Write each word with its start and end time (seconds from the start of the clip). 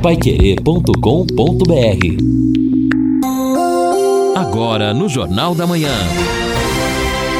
paiquerê.com.br 0.00 0.90
Agora 4.34 4.94
no 4.94 5.08
Jornal 5.08 5.54
da 5.54 5.66
Manhã. 5.66 5.92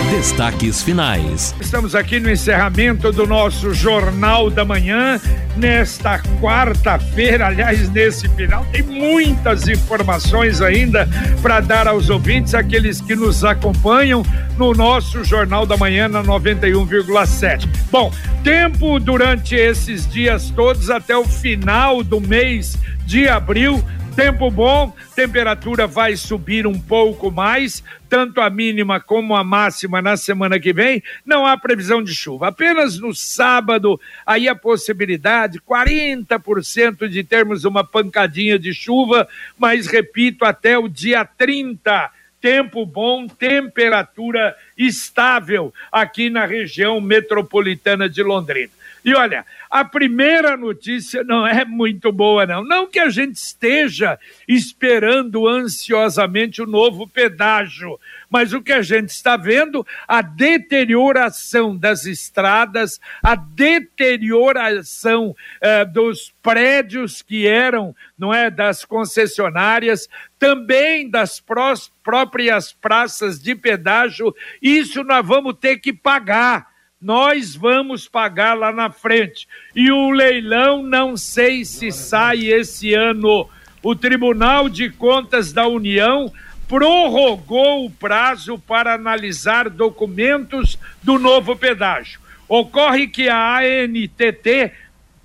Destaques 0.09 0.83
finais. 0.83 1.55
Estamos 1.61 1.95
aqui 1.95 2.19
no 2.19 2.31
encerramento 2.31 3.13
do 3.13 3.27
nosso 3.27 3.75
Jornal 3.75 4.51
da 4.51 4.65
Manhã, 4.65 5.21
nesta 5.57 6.19
quarta-feira. 6.41 7.47
Aliás, 7.47 7.89
nesse 7.91 8.29
final, 8.31 8.65
tem 8.73 8.83
muitas 8.83 9.69
informações 9.69 10.63
ainda 10.63 11.09
para 11.43 11.61
dar 11.61 11.87
aos 11.87 12.09
ouvintes, 12.09 12.55
aqueles 12.55 13.01
que 13.01 13.15
nos 13.15 13.45
acompanham 13.45 14.25
no 14.57 14.73
nosso 14.73 15.23
Jornal 15.25 15.67
da 15.67 15.77
Manhã 15.77 16.09
na 16.09 16.23
91,7. 16.23 17.69
Bom, 17.91 18.13
tempo 18.43 18.99
durante 18.99 19.55
esses 19.55 20.09
dias 20.09 20.51
todos 20.51 20.91
até 20.91 21.17
o 21.17 21.25
final 21.25 22.03
do 22.03 22.21
mês 22.21 22.79
de 23.05 23.29
abril 23.29 23.85
Tempo 24.15 24.51
bom, 24.51 24.93
temperatura 25.15 25.87
vai 25.87 26.17
subir 26.17 26.67
um 26.67 26.79
pouco 26.79 27.31
mais, 27.31 27.83
tanto 28.09 28.41
a 28.41 28.51
mínima 28.51 29.01
como 29.01 29.37
a 29.37 29.45
máxima 29.45 30.03
na 30.03 30.17
semana 30.17 30.59
que 30.59 30.73
vem. 30.73 31.03
Não 31.25 31.47
há 31.47 31.57
previsão 31.57 32.03
de 32.03 32.15
chuva. 32.15 32.49
Apenas 32.49 32.99
no 32.99 33.15
sábado, 33.15 34.01
aí 34.27 34.49
a 34.49 34.55
possibilidade, 34.55 35.61
40% 35.61 37.09
de 37.09 37.23
termos 37.23 37.65
uma 37.65 37.85
pancadinha 37.85 38.59
de 38.59 38.75
chuva, 38.75 39.29
mas 39.57 39.87
repito, 39.87 40.45
até 40.45 40.77
o 40.77 40.89
dia 40.89 41.25
30 41.25 42.11
tempo 42.41 42.87
bom, 42.87 43.27
temperatura 43.27 44.57
estável 44.87 45.75
aqui 45.91 46.31
na 46.31 46.47
região 46.47 47.01
metropolitana 47.01 48.09
de 48.09 48.23
Londrina. 48.23 48.71
E 49.05 49.15
olha, 49.15 49.47
a 49.71 49.85
primeira 49.85 50.57
notícia 50.57 51.25
não 51.25 51.47
é 51.47 51.65
muito 51.65 52.13
boa, 52.13 52.45
não. 52.45 52.65
Não 52.65 52.87
que 52.87 52.99
a 52.99 53.09
gente 53.09 53.37
esteja 53.37 54.19
esperando 54.47 55.47
ansiosamente 55.47 56.61
o 56.61 56.67
novo 56.67 57.07
pedágio, 57.07 57.99
mas 58.29 58.53
o 58.53 58.61
que 58.61 58.73
a 58.73 58.83
gente 58.83 59.11
está 59.11 59.37
vendo, 59.37 59.87
a 60.07 60.21
deterioração 60.21 61.77
das 61.77 62.05
estradas, 62.05 63.01
a 63.23 63.35
deterioração 63.35 65.35
eh, 65.61 65.85
dos 65.85 66.33
prédios 66.43 67.23
que 67.23 67.47
eram, 67.47 67.95
não 68.19 68.35
é, 68.35 68.51
das 68.51 68.85
concessionárias, 68.85 70.09
também 70.39 71.09
das 71.09 71.39
prós, 71.39 71.93
próprias 72.03 72.73
praças 72.73 73.41
de 73.41 73.55
pedágio, 73.55 74.35
isso 74.79 75.03
nós 75.05 75.27
vamos 75.27 75.55
ter 75.59 75.79
que 75.79 75.93
pagar 75.93 76.71
nós 77.01 77.55
vamos 77.55 78.07
pagar 78.07 78.53
lá 78.53 78.71
na 78.71 78.91
frente. 78.91 79.49
E 79.75 79.91
o 79.91 80.11
leilão, 80.11 80.83
não 80.83 81.17
sei 81.17 81.65
se 81.65 81.91
sai 81.91 82.47
esse 82.49 82.93
ano. 82.93 83.49
O 83.83 83.97
Tribunal 83.97 84.69
de 84.69 84.91
Contas 84.91 85.51
da 85.51 85.67
União 85.67 86.31
prorrogou 86.69 87.87
o 87.87 87.91
prazo 87.91 88.59
para 88.59 88.95
analisar 88.95 89.71
documentos 89.71 90.79
do 91.03 91.19
novo 91.19 91.57
pedágio. 91.57 92.21
Ocorre 92.47 93.09
que 93.09 93.29
a 93.29 93.61
ANTT 93.61 94.73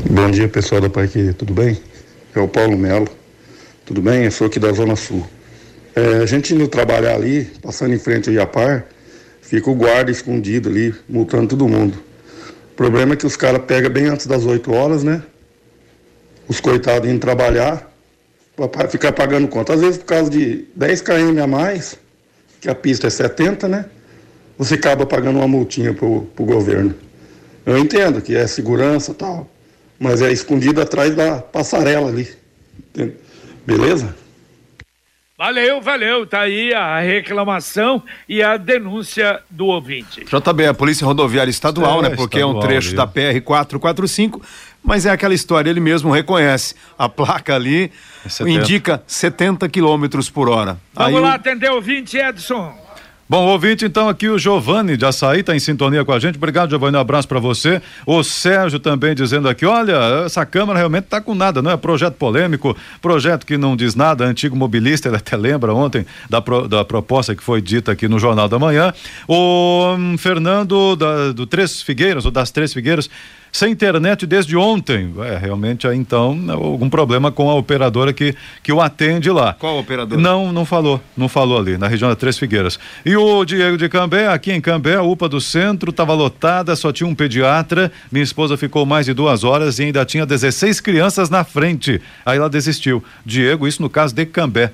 Bom 0.09 0.31
dia, 0.31 0.47
pessoal 0.47 0.79
da 0.79 0.89
Pai 0.89 1.09
tudo 1.37 1.53
bem? 1.53 1.77
É 2.33 2.39
o 2.39 2.47
Paulo 2.47 2.77
Melo. 2.77 3.09
Tudo 3.85 4.01
bem? 4.01 4.23
Eu 4.23 4.31
sou 4.31 4.47
aqui 4.47 4.59
da 4.59 4.71
Zona 4.71 4.95
Sul. 4.95 5.27
É, 5.93 6.19
a 6.23 6.25
gente 6.25 6.55
indo 6.55 6.69
trabalhar 6.69 7.15
ali, 7.15 7.49
passando 7.61 7.93
em 7.93 7.99
frente 7.99 8.29
ao 8.29 8.35
Iapar, 8.35 8.85
fica 9.41 9.69
o 9.69 9.75
guarda 9.75 10.09
escondido 10.09 10.69
ali, 10.69 10.95
multando 11.09 11.49
todo 11.49 11.67
mundo. 11.67 12.10
Problema 12.81 13.13
é 13.13 13.15
que 13.15 13.27
os 13.27 13.35
caras 13.35 13.61
pegam 13.67 13.91
bem 13.91 14.07
antes 14.07 14.25
das 14.25 14.43
8 14.43 14.73
horas, 14.73 15.03
né? 15.03 15.21
Os 16.47 16.59
coitados 16.59 17.07
indo 17.07 17.19
trabalhar, 17.19 17.93
para 18.55 18.89
ficar 18.89 19.11
pagando 19.11 19.47
conta. 19.47 19.75
Às 19.75 19.81
vezes, 19.81 19.97
por 19.99 20.05
causa 20.05 20.31
de 20.31 20.65
10 20.75 21.01
km 21.01 21.43
a 21.43 21.45
mais, 21.45 21.95
que 22.59 22.67
a 22.67 22.73
pista 22.73 23.05
é 23.05 23.09
70, 23.11 23.67
né? 23.67 23.85
Você 24.57 24.73
acaba 24.73 25.05
pagando 25.05 25.37
uma 25.37 25.47
multinha 25.47 25.93
pro, 25.93 26.27
governo. 26.39 26.95
Eu 27.67 27.77
entendo 27.77 28.19
que 28.19 28.35
é 28.35 28.47
segurança 28.47 29.13
tal, 29.13 29.47
mas 29.99 30.19
é 30.19 30.31
escondido 30.31 30.81
atrás 30.81 31.15
da 31.15 31.37
passarela 31.37 32.09
ali. 32.09 32.29
Beleza? 33.63 34.15
Valeu, 35.41 35.81
valeu. 35.81 36.27
Tá 36.27 36.41
aí 36.41 36.71
a 36.71 36.99
reclamação 36.99 38.03
e 38.29 38.43
a 38.43 38.57
denúncia 38.57 39.41
do 39.49 39.65
ouvinte. 39.65 40.23
JB, 40.23 40.67
a 40.67 40.73
Polícia 40.75 41.03
Rodoviária 41.03 41.49
Estadual, 41.49 42.05
é, 42.05 42.09
né? 42.09 42.15
Porque 42.15 42.37
estadual, 42.37 42.57
é 42.57 42.59
um 42.59 42.67
trecho 42.67 42.89
ali. 42.89 42.97
da 42.97 43.07
PR 43.07 43.41
445, 43.43 44.39
mas 44.83 45.07
é 45.07 45.09
aquela 45.09 45.33
história, 45.33 45.67
ele 45.67 45.79
mesmo 45.79 46.11
reconhece. 46.11 46.75
A 46.95 47.09
placa 47.09 47.55
ali 47.55 47.91
é 48.39 48.49
indica 48.51 49.01
70 49.07 49.67
quilômetros 49.67 50.29
por 50.29 50.47
hora. 50.47 50.77
Vamos 50.93 51.15
aí 51.15 51.19
lá 51.19 51.29
o... 51.29 51.33
atender 51.33 51.71
o 51.71 51.75
ouvinte, 51.77 52.17
Edson. 52.17 52.79
Bom, 53.31 53.45
ouvinte, 53.45 53.85
então 53.85 54.09
aqui 54.09 54.27
o 54.27 54.37
Giovanni 54.37 54.97
de 54.97 55.05
Açaí 55.05 55.39
está 55.39 55.55
em 55.55 55.59
sintonia 55.59 56.03
com 56.03 56.11
a 56.11 56.19
gente. 56.19 56.35
Obrigado, 56.35 56.69
Giovanni. 56.69 56.97
Um 56.97 56.99
abraço 56.99 57.29
para 57.29 57.39
você. 57.39 57.81
O 58.05 58.21
Sérgio 58.25 58.77
também 58.77 59.15
dizendo 59.15 59.47
aqui: 59.47 59.65
olha, 59.65 60.25
essa 60.25 60.45
Câmara 60.45 60.77
realmente 60.77 61.05
está 61.05 61.21
com 61.21 61.33
nada, 61.33 61.61
não 61.61 61.71
é? 61.71 61.77
Projeto 61.77 62.15
polêmico, 62.15 62.75
projeto 63.01 63.45
que 63.45 63.57
não 63.57 63.77
diz 63.77 63.95
nada. 63.95 64.25
Antigo 64.25 64.53
mobilista, 64.53 65.07
ele 65.07 65.15
até 65.15 65.37
lembra 65.37 65.73
ontem 65.73 66.05
da, 66.29 66.41
pro, 66.41 66.67
da 66.67 66.83
proposta 66.83 67.33
que 67.33 67.41
foi 67.41 67.61
dita 67.61 67.93
aqui 67.93 68.05
no 68.05 68.19
Jornal 68.19 68.49
da 68.49 68.59
Manhã. 68.59 68.93
O 69.25 69.95
um, 69.95 70.17
Fernando 70.17 70.97
da, 70.97 71.31
do 71.31 71.47
Três 71.47 71.81
Figueiras, 71.81 72.25
ou 72.25 72.31
das 72.31 72.51
Três 72.51 72.73
Figueiras, 72.73 73.09
sem 73.51 73.71
internet 73.71 74.25
desde 74.25 74.55
ontem. 74.55 75.13
É, 75.19 75.37
realmente, 75.37 75.87
então, 75.87 76.37
algum 76.49 76.89
problema 76.89 77.31
com 77.31 77.49
a 77.49 77.55
operadora 77.55 78.13
que, 78.13 78.35
que 78.63 78.71
o 78.71 78.79
atende 78.79 79.29
lá. 79.29 79.53
Qual 79.53 79.79
operadora? 79.79 80.19
Não, 80.19 80.51
não 80.51 80.65
falou, 80.65 81.01
não 81.17 81.27
falou 81.27 81.59
ali, 81.59 81.77
na 81.77 81.87
região 81.87 82.09
da 82.09 82.15
Três 82.15 82.37
Figueiras. 82.37 82.79
E 83.05 83.15
o 83.15 83.43
Diego 83.43 83.77
de 83.77 83.89
Cambé, 83.89 84.27
aqui 84.27 84.51
em 84.51 84.61
Cambé, 84.61 84.95
a 84.95 85.03
UPA 85.03 85.27
do 85.27 85.41
centro 85.41 85.91
estava 85.91 86.13
lotada, 86.13 86.75
só 86.75 86.91
tinha 86.91 87.07
um 87.07 87.15
pediatra. 87.15 87.91
Minha 88.11 88.23
esposa 88.23 88.55
ficou 88.55 88.85
mais 88.85 89.05
de 89.05 89.13
duas 89.13 89.43
horas 89.43 89.79
e 89.79 89.83
ainda 89.83 90.05
tinha 90.05 90.25
16 90.25 90.79
crianças 90.79 91.29
na 91.29 91.43
frente. 91.43 92.01
Aí 92.25 92.37
ela 92.37 92.49
desistiu. 92.49 93.03
Diego, 93.25 93.67
isso 93.67 93.81
no 93.81 93.89
caso 93.89 94.15
de 94.15 94.25
Cambé. 94.25 94.71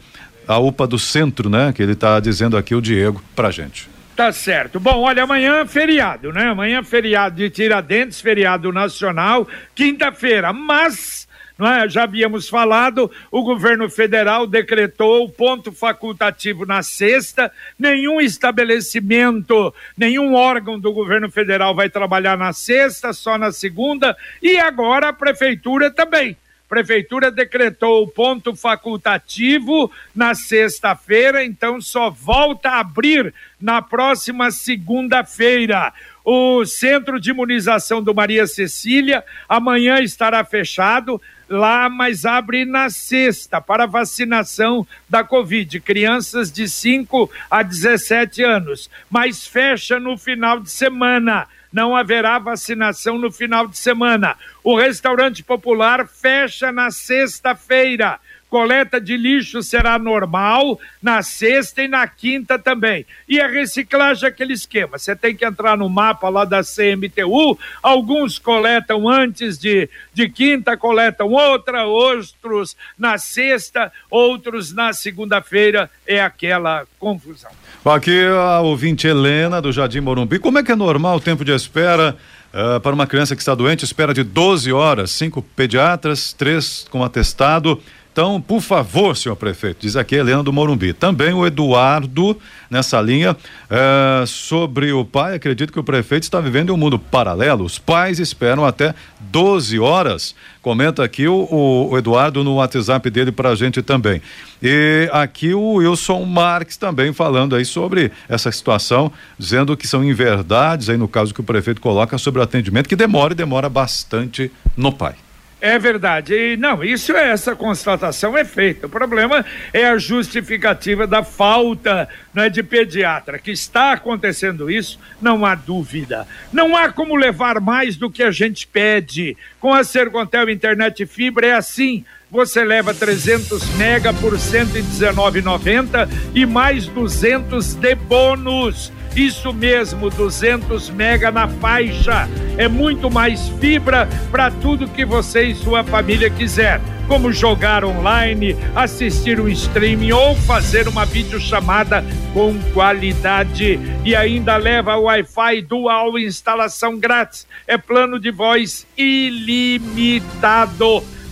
A 0.47 0.59
UPA 0.59 0.87
do 0.87 0.97
centro, 0.97 1.49
né? 1.49 1.73
Que 1.73 1.83
ele 1.83 1.91
está 1.91 2.19
dizendo 2.21 2.55
aqui, 2.55 2.73
o 2.73 2.81
Diego, 2.81 3.21
pra 3.35 3.51
gente. 3.51 3.96
Tá 4.17 4.31
certo. 4.31 4.79
Bom, 4.79 5.01
olha, 5.01 5.21
amanhã 5.21 5.59
é 5.59 5.67
feriado, 5.67 6.33
né? 6.33 6.45
Amanhã 6.45 6.79
é 6.79 6.83
feriado 6.83 7.35
de 7.35 7.51
Tiradentes, 7.51 8.19
feriado 8.19 8.73
nacional, 8.73 9.47
quinta-feira, 9.75 10.51
mas. 10.51 11.27
Não 11.55 11.67
é? 11.67 11.87
Já 11.87 12.03
havíamos 12.03 12.49
falado, 12.49 13.11
o 13.31 13.43
governo 13.43 13.87
federal 13.89 14.47
decretou 14.47 15.29
ponto 15.29 15.71
facultativo 15.71 16.65
na 16.65 16.81
sexta, 16.81 17.51
nenhum 17.77 18.19
estabelecimento, 18.19 19.73
nenhum 19.95 20.33
órgão 20.33 20.79
do 20.79 20.91
governo 20.91 21.29
federal 21.29 21.75
vai 21.75 21.87
trabalhar 21.87 22.35
na 22.35 22.53
sexta, 22.53 23.13
só 23.13 23.37
na 23.37 23.51
segunda, 23.51 24.17
e 24.41 24.57
agora 24.57 25.09
a 25.09 25.13
prefeitura 25.13 25.91
também. 25.91 26.35
Prefeitura 26.67 27.31
decretou 27.31 28.03
o 28.03 28.07
ponto 28.07 28.55
facultativo 28.55 29.89
na 30.13 30.35
sexta-feira, 30.35 31.43
então 31.43 31.79
só 31.79 32.09
volta 32.09 32.69
a 32.69 32.79
abrir 32.79 33.33
na 33.59 33.81
próxima 33.81 34.51
segunda-feira. 34.51 35.93
O 36.25 36.65
centro 36.65 37.21
de 37.21 37.29
imunização 37.29 38.03
do 38.03 38.13
Maria 38.13 38.45
Cecília 38.45 39.23
amanhã 39.47 40.01
estará 40.01 40.43
fechado 40.43 41.21
lá, 41.49 41.89
mas 41.89 42.25
abre 42.25 42.65
na 42.65 42.89
sexta 42.89 43.61
para 43.61 43.85
vacinação 43.85 44.85
da 45.09 45.23
Covid, 45.23 45.79
crianças 45.79 46.51
de 46.51 46.67
5 46.67 47.31
a 47.49 47.63
17 47.63 48.43
anos, 48.43 48.89
mas 49.09 49.47
fecha 49.47 49.99
no 49.99 50.17
final 50.17 50.59
de 50.59 50.69
semana. 50.69 51.47
Não 51.77 51.95
haverá 51.95 52.39
vacinação 52.39 53.19
no 53.19 53.31
final 53.31 53.67
de 53.67 53.77
semana. 53.77 54.35
O 54.63 54.75
restaurante 54.75 55.43
popular 55.43 56.07
fecha 56.07 56.71
na 56.71 56.89
sexta-feira 56.89 58.19
coleta 58.49 58.99
de 58.99 59.17
lixo 59.17 59.61
será 59.61 59.99
normal 59.99 60.79
na 61.01 61.21
sexta 61.21 61.83
e 61.83 61.87
na 61.87 62.07
quinta 62.07 62.57
também. 62.57 63.05
E 63.27 63.39
a 63.39 63.47
reciclagem 63.47 64.25
é 64.25 64.27
aquele 64.29 64.53
esquema. 64.53 64.97
Você 64.97 65.15
tem 65.15 65.35
que 65.35 65.45
entrar 65.45 65.77
no 65.77 65.89
mapa 65.89 66.29
lá 66.29 66.45
da 66.45 66.61
CMTU. 66.61 67.57
Alguns 67.81 68.39
coletam 68.39 69.07
antes 69.07 69.57
de, 69.57 69.89
de 70.13 70.29
quinta, 70.29 70.77
coletam 70.77 71.29
outra, 71.29 71.85
outros 71.85 72.75
na 72.97 73.17
sexta, 73.17 73.91
outros 74.09 74.73
na 74.73 74.93
segunda-feira. 74.93 75.89
É 76.05 76.21
aquela 76.21 76.85
confusão. 76.99 77.51
Aqui 77.85 78.25
a 78.25 78.59
ouvinte 78.61 79.07
Helena 79.07 79.61
do 79.61 79.71
Jardim 79.71 80.01
Morumbi. 80.01 80.39
Como 80.39 80.59
é 80.59 80.63
que 80.63 80.71
é 80.71 80.75
normal 80.75 81.17
o 81.17 81.21
tempo 81.21 81.45
de 81.45 81.51
espera? 81.51 82.17
Uh, 82.47 82.79
para 82.79 82.93
uma 82.93 83.05
criança 83.05 83.35
que 83.35 83.41
está 83.41 83.53
doente, 83.53 83.83
espera 83.83 84.13
de 84.13 84.23
12 84.23 84.71
horas, 84.71 85.11
cinco 85.11 85.41
pediatras, 85.41 86.33
três 86.33 86.87
com 86.89 87.03
atestado. 87.03 87.79
Então, 88.17 88.41
por 88.41 88.61
favor, 88.61 89.15
senhor 89.15 89.35
prefeito, 89.35 89.81
diz 89.81 89.95
aqui 89.95 90.15
Helena 90.15 90.41
do 90.41 90.51
Morumbi. 90.51 90.91
Também 90.91 91.33
o 91.33 91.45
Eduardo, 91.45 92.35
nessa 92.67 92.99
linha, 92.99 93.37
é, 93.69 94.25
sobre 94.25 94.91
o 94.91 95.05
pai, 95.05 95.35
acredito 95.35 95.71
que 95.71 95.79
o 95.79 95.83
prefeito 95.83 96.23
está 96.23 96.41
vivendo 96.41 96.69
em 96.69 96.71
um 96.73 96.77
mundo 96.77 96.97
paralelo. 96.97 97.63
Os 97.63 97.77
pais 97.77 98.17
esperam 98.17 98.65
até 98.65 98.95
12 99.19 99.77
horas. 99.77 100.33
Comenta 100.63 101.03
aqui 101.03 101.27
o, 101.27 101.47
o, 101.51 101.89
o 101.91 101.97
Eduardo 101.99 102.43
no 102.43 102.55
WhatsApp 102.55 103.07
dele 103.11 103.31
para 103.31 103.49
a 103.49 103.55
gente 103.55 103.83
também. 103.83 104.19
E 104.63 105.07
aqui 105.13 105.53
o 105.53 105.73
Wilson 105.73 106.25
Marques 106.25 106.75
também 106.75 107.13
falando 107.13 107.55
aí 107.55 107.65
sobre 107.65 108.11
essa 108.27 108.51
situação, 108.51 109.11
dizendo 109.37 109.77
que 109.77 109.87
são 109.87 110.03
inverdades, 110.03 110.89
aí 110.89 110.97
no 110.97 111.07
caso 111.07 111.35
que 111.35 111.41
o 111.41 111.43
prefeito 111.43 111.79
coloca 111.79 112.17
sobre 112.17 112.39
o 112.39 112.43
atendimento, 112.43 112.89
que 112.89 112.95
demora 112.95 113.33
e 113.33 113.35
demora 113.35 113.69
bastante 113.69 114.51
no 114.75 114.91
pai. 114.91 115.13
É 115.59 115.79
verdade. 115.79 116.35
E, 116.35 116.57
não, 116.57 116.83
isso 116.83 117.15
é 117.15 117.31
essa 117.31 117.55
constatação 117.55 118.37
é 118.37 118.45
feita. 118.45 118.85
O 118.85 118.89
problema 118.89 119.43
é 119.73 119.87
a 119.87 119.97
justificativa 119.97 121.07
da 121.07 121.23
falta 121.23 122.07
né, 122.31 122.47
de 122.47 122.61
pediatra. 122.61 123.39
Que 123.39 123.51
está 123.51 123.93
acontecendo 123.93 124.69
isso, 124.69 124.99
não 125.19 125.43
há 125.45 125.55
dúvida. 125.55 126.27
Não 126.53 126.77
há 126.77 126.91
como 126.91 127.15
levar 127.15 127.59
mais 127.59 127.97
do 127.97 128.09
que 128.09 128.21
a 128.21 128.29
gente 128.29 128.67
pede. 128.67 129.35
Com 129.59 129.73
a 129.73 129.83
Sercontel 129.83 130.49
Internet 130.49 131.05
Fibra 131.07 131.47
é 131.47 131.53
assim. 131.53 132.05
Você 132.29 132.61
leva 132.65 132.93
300 132.93 133.63
mega 133.77 134.13
por 134.13 134.33
R$ 134.33 134.39
119,90 134.39 136.09
e 136.35 136.45
mais 136.45 136.85
200 136.87 137.75
de 137.75 137.95
bônus. 137.95 138.91
Isso 139.15 139.53
mesmo, 139.53 140.09
200 140.09 140.89
mega 140.89 141.31
na 141.31 141.47
faixa. 141.47 142.27
É 142.57 142.67
muito 142.67 143.09
mais 143.09 143.47
fibra 143.61 144.09
para 144.29 144.51
tudo 144.51 144.89
que 144.89 145.05
você 145.05 145.43
e 145.43 145.55
sua 145.55 145.85
família 145.85 146.29
quiser, 146.29 146.81
como 147.07 147.31
jogar 147.31 147.85
online, 147.85 148.57
assistir 148.75 149.39
um 149.39 149.47
streaming 149.47 150.11
ou 150.11 150.35
fazer 150.35 150.89
uma 150.89 151.05
videochamada 151.05 152.03
com 152.33 152.59
qualidade. 152.73 153.79
E 154.03 154.13
ainda 154.13 154.57
leva 154.57 154.97
Wi-Fi 154.97 155.61
dual 155.61 156.19
instalação 156.19 156.97
grátis. 156.99 157.47
É 157.65 157.77
plano 157.77 158.19
de 158.19 158.31
voz 158.31 158.85
ilimitado 158.97 159.95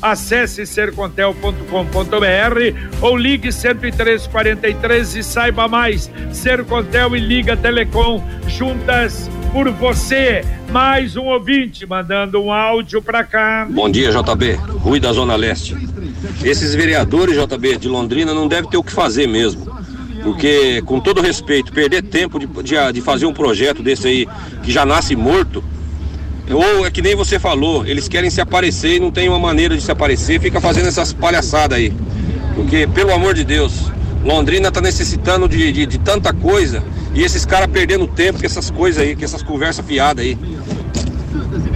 Acesse 0.01 0.65
sercontel.com.br 0.65 3.01
ou 3.01 3.17
ligue 3.17 3.51
10343 3.51 5.15
e 5.15 5.23
saiba 5.23 5.67
mais. 5.67 6.11
Sercontel 6.31 7.15
e 7.15 7.19
Liga 7.19 7.57
Telecom 7.57 8.23
juntas 8.47 9.29
por 9.51 9.69
você. 9.71 10.43
Mais 10.71 11.15
um 11.15 11.25
ouvinte 11.25 11.85
mandando 11.85 12.41
um 12.41 12.51
áudio 12.51 13.01
para 13.01 13.23
cá. 13.23 13.67
Bom 13.69 13.89
dia, 13.89 14.11
JB. 14.11 14.53
Rui 14.79 14.99
da 14.99 15.13
Zona 15.13 15.35
Leste. 15.35 15.75
Esses 16.43 16.75
vereadores, 16.75 17.37
JB, 17.37 17.77
de 17.77 17.87
Londrina 17.87 18.33
não 18.33 18.47
devem 18.47 18.69
ter 18.69 18.77
o 18.77 18.83
que 18.83 18.91
fazer 18.91 19.27
mesmo. 19.27 19.73
Porque, 20.21 20.81
com 20.81 20.99
todo 20.99 21.21
respeito, 21.21 21.71
perder 21.71 22.01
tempo 22.01 22.39
de, 22.39 22.47
de, 22.47 22.93
de 22.93 23.01
fazer 23.01 23.25
um 23.25 23.33
projeto 23.33 23.83
desse 23.83 24.07
aí 24.07 24.27
que 24.63 24.71
já 24.71 24.85
nasce 24.85 25.15
morto 25.15 25.63
ou 26.49 26.85
é 26.85 26.91
que 26.91 27.01
nem 27.01 27.15
você 27.15 27.39
falou, 27.39 27.85
eles 27.85 28.07
querem 28.07 28.29
se 28.29 28.39
aparecer 28.39 28.97
e 28.97 28.99
não 28.99 29.11
tem 29.11 29.27
uma 29.27 29.39
maneira 29.39 29.75
de 29.75 29.81
se 29.81 29.91
aparecer, 29.91 30.39
fica 30.39 30.61
fazendo 30.61 30.87
essas 30.87 31.11
palhaçadas 31.11 31.77
aí. 31.77 31.91
Porque, 32.53 32.87
pelo 32.87 33.13
amor 33.13 33.33
de 33.33 33.43
Deus, 33.43 33.91
Londrina 34.23 34.71
tá 34.71 34.79
necessitando 34.79 35.47
de, 35.47 35.71
de, 35.71 35.85
de 35.85 35.97
tanta 35.97 36.31
coisa 36.33 36.83
e 37.13 37.23
esses 37.23 37.45
caras 37.45 37.67
perdendo 37.67 38.07
tempo 38.07 38.39
com 38.39 38.45
essas 38.45 38.69
coisas 38.69 39.01
aí, 39.01 39.15
com 39.15 39.23
essas 39.23 39.41
conversas 39.41 39.85
fiadas 39.85 40.23
aí. 40.23 40.37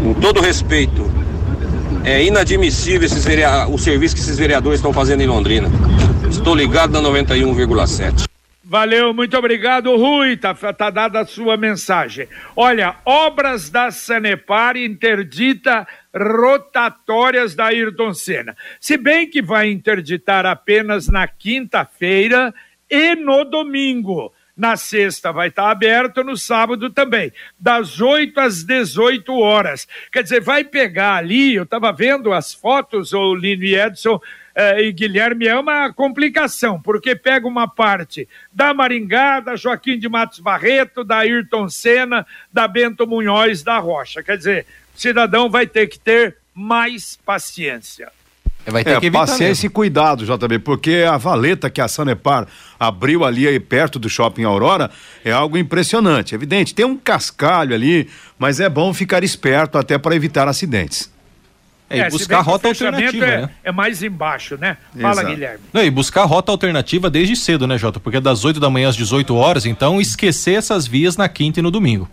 Com 0.02 0.14
todo 0.14 0.40
respeito, 0.40 1.10
é 2.04 2.24
inadmissível 2.24 3.06
esses 3.06 3.26
o 3.70 3.78
serviço 3.78 4.16
que 4.16 4.22
esses 4.22 4.38
vereadores 4.38 4.80
estão 4.80 4.94
fazendo 4.94 5.22
em 5.22 5.28
Londrina. 5.28 5.70
Estou 6.30 6.56
ligado 6.56 6.92
na 6.92 7.02
91,7. 7.02 8.29
Valeu, 8.70 9.16
muito 9.16 9.36
obrigado, 9.36 9.96
Rui. 9.96 10.38
Tá, 10.38 10.54
tá 10.54 10.92
dada 10.92 11.22
a 11.22 11.26
sua 11.26 11.58
mensagem. 11.58 12.28
Olha, 12.56 12.98
obras 13.04 13.72
da 13.72 13.90
Sanepar 13.90 14.78
interdita 14.78 15.88
rotatórias 16.16 17.56
da 17.56 17.66
Ayrton 17.66 18.14
Senna. 18.14 18.56
Se 18.80 18.96
bem 18.96 19.28
que 19.28 19.42
vai 19.42 19.72
interditar 19.72 20.46
apenas 20.46 21.08
na 21.08 21.28
quinta-feira 21.28 22.54
e 22.88 23.16
no 23.16 23.44
domingo. 23.44 24.32
Na 24.56 24.78
sexta 24.78 25.32
vai 25.32 25.48
estar 25.48 25.72
aberto, 25.72 26.24
no 26.24 26.38
sábado 26.38 26.92
também, 26.92 27.32
das 27.58 28.00
8 28.00 28.40
às 28.40 28.64
18 28.64 29.34
horas. 29.34 29.88
Quer 30.12 30.22
dizer, 30.22 30.42
vai 30.42 30.64
pegar 30.64 31.16
ali, 31.16 31.56
eu 31.56 31.64
estava 31.64 31.92
vendo 31.92 32.32
as 32.32 32.54
fotos, 32.54 33.14
o 33.14 33.34
Lino 33.34 33.64
e 33.64 33.74
Edson, 33.74 34.20
eh, 34.60 34.82
e 34.82 34.92
Guilherme 34.92 35.48
é 35.48 35.58
uma 35.58 35.94
complicação, 35.94 36.82
porque 36.82 37.16
pega 37.16 37.48
uma 37.48 37.66
parte 37.66 38.28
da 38.52 38.74
Maringá, 38.74 39.40
da 39.40 39.56
Joaquim 39.56 39.98
de 39.98 40.10
Matos 40.10 40.40
Barreto, 40.40 41.02
da 41.02 41.20
Ayrton 41.20 41.70
Senna, 41.70 42.28
da 42.52 42.68
Bento 42.68 43.08
Munhoz 43.08 43.64
da 43.64 43.80
Rocha. 43.80 44.22
Quer 44.22 44.38
dizer, 44.38 44.66
o 44.94 45.00
cidadão 45.00 45.50
vai 45.50 45.66
ter 45.66 45.88
que 45.88 45.98
ter 45.98 46.36
mais 46.54 47.18
paciência. 47.26 48.12
Vai 48.66 48.84
ter 48.84 48.98
é, 48.98 49.00
que 49.00 49.10
paciência 49.10 49.48
mesmo. 49.48 49.68
e 49.68 49.70
cuidado, 49.70 50.26
JB, 50.26 50.60
porque 50.60 51.06
a 51.10 51.16
valeta 51.16 51.70
que 51.70 51.80
a 51.80 51.88
Sanepar 51.88 52.46
abriu 52.78 53.24
ali 53.24 53.48
aí 53.48 53.62
perto 53.62 53.98
do 53.98 54.10
Shopping 54.10 54.44
Aurora 54.44 54.92
é 55.24 55.32
algo 55.32 55.58
impressionante. 55.58 56.36
Evidente, 56.36 56.76
tem 56.76 56.86
um 56.86 56.98
cascalho 56.98 57.74
ali, 57.74 58.10
mas 58.38 58.60
é 58.60 58.68
bom 58.68 58.94
ficar 58.94 59.24
esperto 59.24 59.78
até 59.78 59.98
para 59.98 60.18
evitar 60.18 60.50
acidentes. 60.50 61.10
É, 61.90 62.00
e 62.00 62.10
buscar 62.10 62.42
rota 62.42 62.68
alternativa. 62.68 63.26
É, 63.26 63.42
né? 63.42 63.50
é, 63.64 63.72
mais 63.72 64.04
embaixo, 64.04 64.58
né? 64.58 64.78
Fala, 65.00 65.22
Exato. 65.22 65.28
Guilherme. 65.28 65.64
Não, 65.74 65.84
e 65.84 65.90
buscar 65.90 66.24
rota 66.26 66.52
alternativa 66.52 67.10
desde 67.10 67.36
cedo, 67.36 67.66
né, 67.66 67.78
Jota? 67.78 68.00
Porque 68.00 68.18
é 68.18 68.22
das 68.22 68.46
8 68.46 68.60
da 68.60 68.70
manhã 68.70 68.90
às 68.90 68.96
18 68.96 69.36
horas, 69.36 69.66
então 69.66 70.00
esquecer 70.00 70.54
essas 70.54 70.86
vias 70.86 71.18
na 71.18 71.28
quinta 71.28 71.60
e 71.60 71.64
no 71.64 71.72
domingo. 71.72 72.08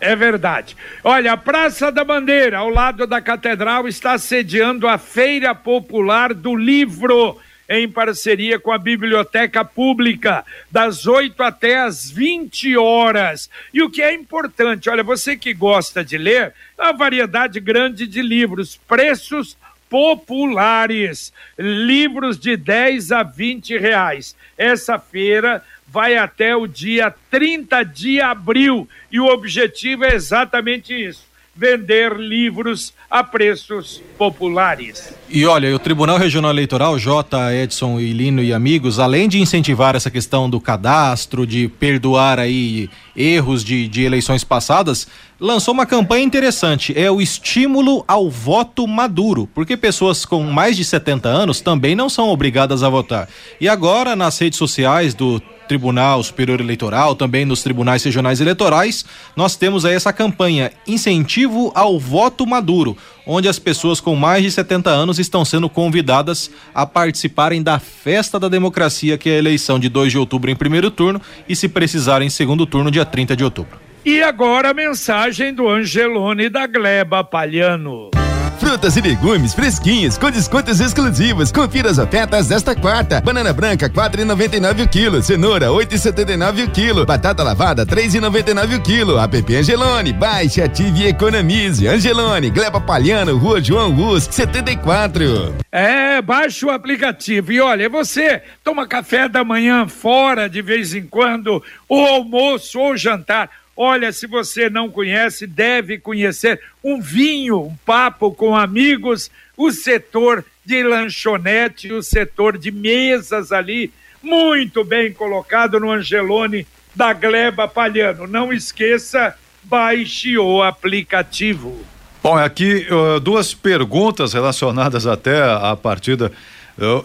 É 0.00 0.14
verdade. 0.14 0.76
Olha, 1.02 1.32
a 1.32 1.36
Praça 1.36 1.90
da 1.90 2.04
Bandeira, 2.04 2.58
ao 2.58 2.68
lado 2.68 3.04
da 3.04 3.20
Catedral, 3.20 3.88
está 3.88 4.16
sediando 4.16 4.86
a 4.86 4.96
Feira 4.96 5.54
Popular 5.56 6.32
do 6.32 6.54
Livro 6.54 7.36
em 7.68 7.88
parceria 7.88 8.58
com 8.58 8.72
a 8.72 8.78
Biblioteca 8.78 9.64
Pública, 9.64 10.44
das 10.70 11.06
8 11.06 11.42
até 11.42 11.80
as 11.80 12.10
20 12.10 12.76
horas. 12.76 13.50
E 13.74 13.82
o 13.82 13.90
que 13.90 14.00
é 14.00 14.14
importante, 14.14 14.88
olha, 14.88 15.02
você 15.02 15.36
que 15.36 15.52
gosta 15.52 16.02
de 16.02 16.16
ler, 16.16 16.54
uma 16.78 16.92
variedade 16.92 17.60
grande 17.60 18.06
de 18.06 18.22
livros, 18.22 18.80
preços 18.88 19.56
populares, 19.90 21.32
livros 21.58 22.38
de 22.38 22.56
10 22.56 23.12
a 23.12 23.22
20 23.22 23.76
reais. 23.78 24.34
Essa 24.56 24.98
feira 24.98 25.62
vai 25.86 26.16
até 26.16 26.54
o 26.56 26.66
dia 26.66 27.14
30 27.30 27.82
de 27.82 28.20
abril 28.20 28.88
e 29.10 29.20
o 29.20 29.26
objetivo 29.26 30.04
é 30.04 30.14
exatamente 30.14 30.94
isso 30.94 31.27
vender 31.58 32.16
livros 32.16 32.92
a 33.10 33.24
preços 33.24 34.00
populares. 34.16 35.12
E 35.28 35.44
olha, 35.44 35.74
o 35.74 35.78
Tribunal 35.78 36.16
Regional 36.16 36.52
Eleitoral, 36.52 36.96
J. 36.96 37.52
Edson 37.52 37.98
e 37.98 38.12
Lino 38.12 38.40
e 38.40 38.52
amigos, 38.52 39.00
além 39.00 39.28
de 39.28 39.40
incentivar 39.40 39.96
essa 39.96 40.08
questão 40.08 40.48
do 40.48 40.60
cadastro, 40.60 41.44
de 41.44 41.66
perdoar 41.66 42.38
aí 42.38 42.88
erros 43.16 43.64
de, 43.64 43.88
de 43.88 44.04
eleições 44.04 44.44
passadas, 44.44 45.08
lançou 45.40 45.72
uma 45.72 45.86
campanha 45.86 46.24
interessante, 46.24 46.92
é 46.98 47.10
o 47.10 47.20
estímulo 47.20 48.04
ao 48.08 48.28
voto 48.28 48.86
maduro, 48.86 49.48
porque 49.54 49.76
pessoas 49.76 50.24
com 50.24 50.42
mais 50.42 50.76
de 50.76 50.84
70 50.84 51.28
anos 51.28 51.60
também 51.60 51.94
não 51.94 52.08
são 52.08 52.28
obrigadas 52.28 52.82
a 52.82 52.88
votar. 52.88 53.28
E 53.60 53.68
agora, 53.68 54.16
nas 54.16 54.38
redes 54.38 54.58
sociais 54.58 55.14
do 55.14 55.40
Tribunal 55.68 56.22
Superior 56.22 56.60
Eleitoral, 56.60 57.14
também 57.14 57.44
nos 57.44 57.62
tribunais 57.62 58.02
regionais 58.02 58.40
eleitorais, 58.40 59.04
nós 59.36 59.54
temos 59.54 59.84
aí 59.84 59.94
essa 59.94 60.12
campanha 60.12 60.72
Incentivo 60.86 61.70
ao 61.74 62.00
Voto 62.00 62.46
Maduro, 62.46 62.96
onde 63.26 63.48
as 63.48 63.58
pessoas 63.58 64.00
com 64.00 64.16
mais 64.16 64.42
de 64.42 64.50
70 64.50 64.90
anos 64.90 65.18
estão 65.18 65.44
sendo 65.44 65.68
convidadas 65.68 66.50
a 66.74 66.86
participarem 66.86 67.62
da 67.62 67.78
festa 67.78 68.40
da 68.40 68.48
democracia, 68.48 69.18
que 69.18 69.28
é 69.28 69.34
a 69.34 69.38
eleição 69.38 69.78
de 69.78 69.90
2 69.90 70.10
de 70.10 70.18
outubro 70.18 70.50
em 70.50 70.56
primeiro 70.56 70.90
turno 70.90 71.20
e, 71.46 71.54
se 71.54 71.68
precisarem, 71.68 72.26
em 72.26 72.30
segundo 72.30 72.64
turno, 72.66 72.90
dia 72.90 73.04
30 73.04 73.36
de 73.36 73.44
outubro. 73.44 73.87
E 74.04 74.22
agora 74.22 74.70
a 74.70 74.74
mensagem 74.74 75.52
do 75.52 75.68
Angelone 75.68 76.48
da 76.48 76.66
Gleba 76.66 77.24
Palhano. 77.24 78.10
Frutas 78.58 78.96
e 78.96 79.00
legumes 79.00 79.54
fresquinhos 79.54 80.18
com 80.18 80.30
descontos 80.30 80.80
exclusivos. 80.80 81.52
Confira 81.52 81.90
as 81.90 81.98
ofertas 81.98 82.48
desta 82.48 82.74
quarta. 82.74 83.20
Banana 83.20 83.52
branca 83.52 83.88
4,99 83.88 84.84
o 84.84 84.88
quilo. 84.88 85.22
Cenoura 85.22 85.66
8,79 85.66 86.66
o 86.66 86.70
quilo. 86.70 87.06
Batata 87.06 87.42
lavada 87.42 87.86
3,99 87.86 88.78
o 88.78 88.82
quilo. 88.82 89.18
App 89.18 89.56
Angelone. 89.56 90.12
Baixe, 90.12 90.60
ative 90.60 91.04
e 91.04 91.08
economize. 91.08 91.86
Angelone, 91.86 92.50
Gleba 92.50 92.80
Palhano, 92.80 93.36
Rua 93.36 93.62
João 93.62 93.92
Rus, 93.92 94.28
74. 94.30 95.54
É, 95.70 96.20
baixe 96.20 96.66
o 96.66 96.70
aplicativo 96.70 97.52
e 97.52 97.60
olha, 97.60 97.88
você 97.88 98.42
toma 98.64 98.88
café 98.88 99.28
da 99.28 99.44
manhã 99.44 99.86
fora 99.86 100.48
de 100.48 100.60
vez 100.60 100.94
em 100.94 101.06
quando, 101.06 101.62
ou 101.88 102.06
almoço 102.06 102.78
ou 102.78 102.96
jantar 102.96 103.48
Olha, 103.80 104.10
se 104.10 104.26
você 104.26 104.68
não 104.68 104.90
conhece, 104.90 105.46
deve 105.46 105.98
conhecer 105.98 106.60
um 106.82 107.00
vinho, 107.00 107.60
um 107.60 107.76
papo 107.86 108.32
com 108.32 108.56
amigos, 108.56 109.30
o 109.56 109.70
setor 109.70 110.44
de 110.64 110.82
lanchonete, 110.82 111.92
o 111.92 112.02
setor 112.02 112.58
de 112.58 112.72
mesas 112.72 113.52
ali, 113.52 113.92
muito 114.20 114.82
bem 114.82 115.12
colocado 115.12 115.78
no 115.78 115.92
Angelone 115.92 116.66
da 116.92 117.12
Gleba 117.12 117.68
Palhano. 117.68 118.26
Não 118.26 118.52
esqueça, 118.52 119.36
baixe 119.62 120.36
o 120.36 120.60
aplicativo. 120.60 121.80
Bom, 122.20 122.36
aqui 122.36 122.84
uh, 122.90 123.20
duas 123.20 123.54
perguntas 123.54 124.32
relacionadas 124.32 125.06
até 125.06 125.40
à 125.40 125.76
partida 125.76 126.32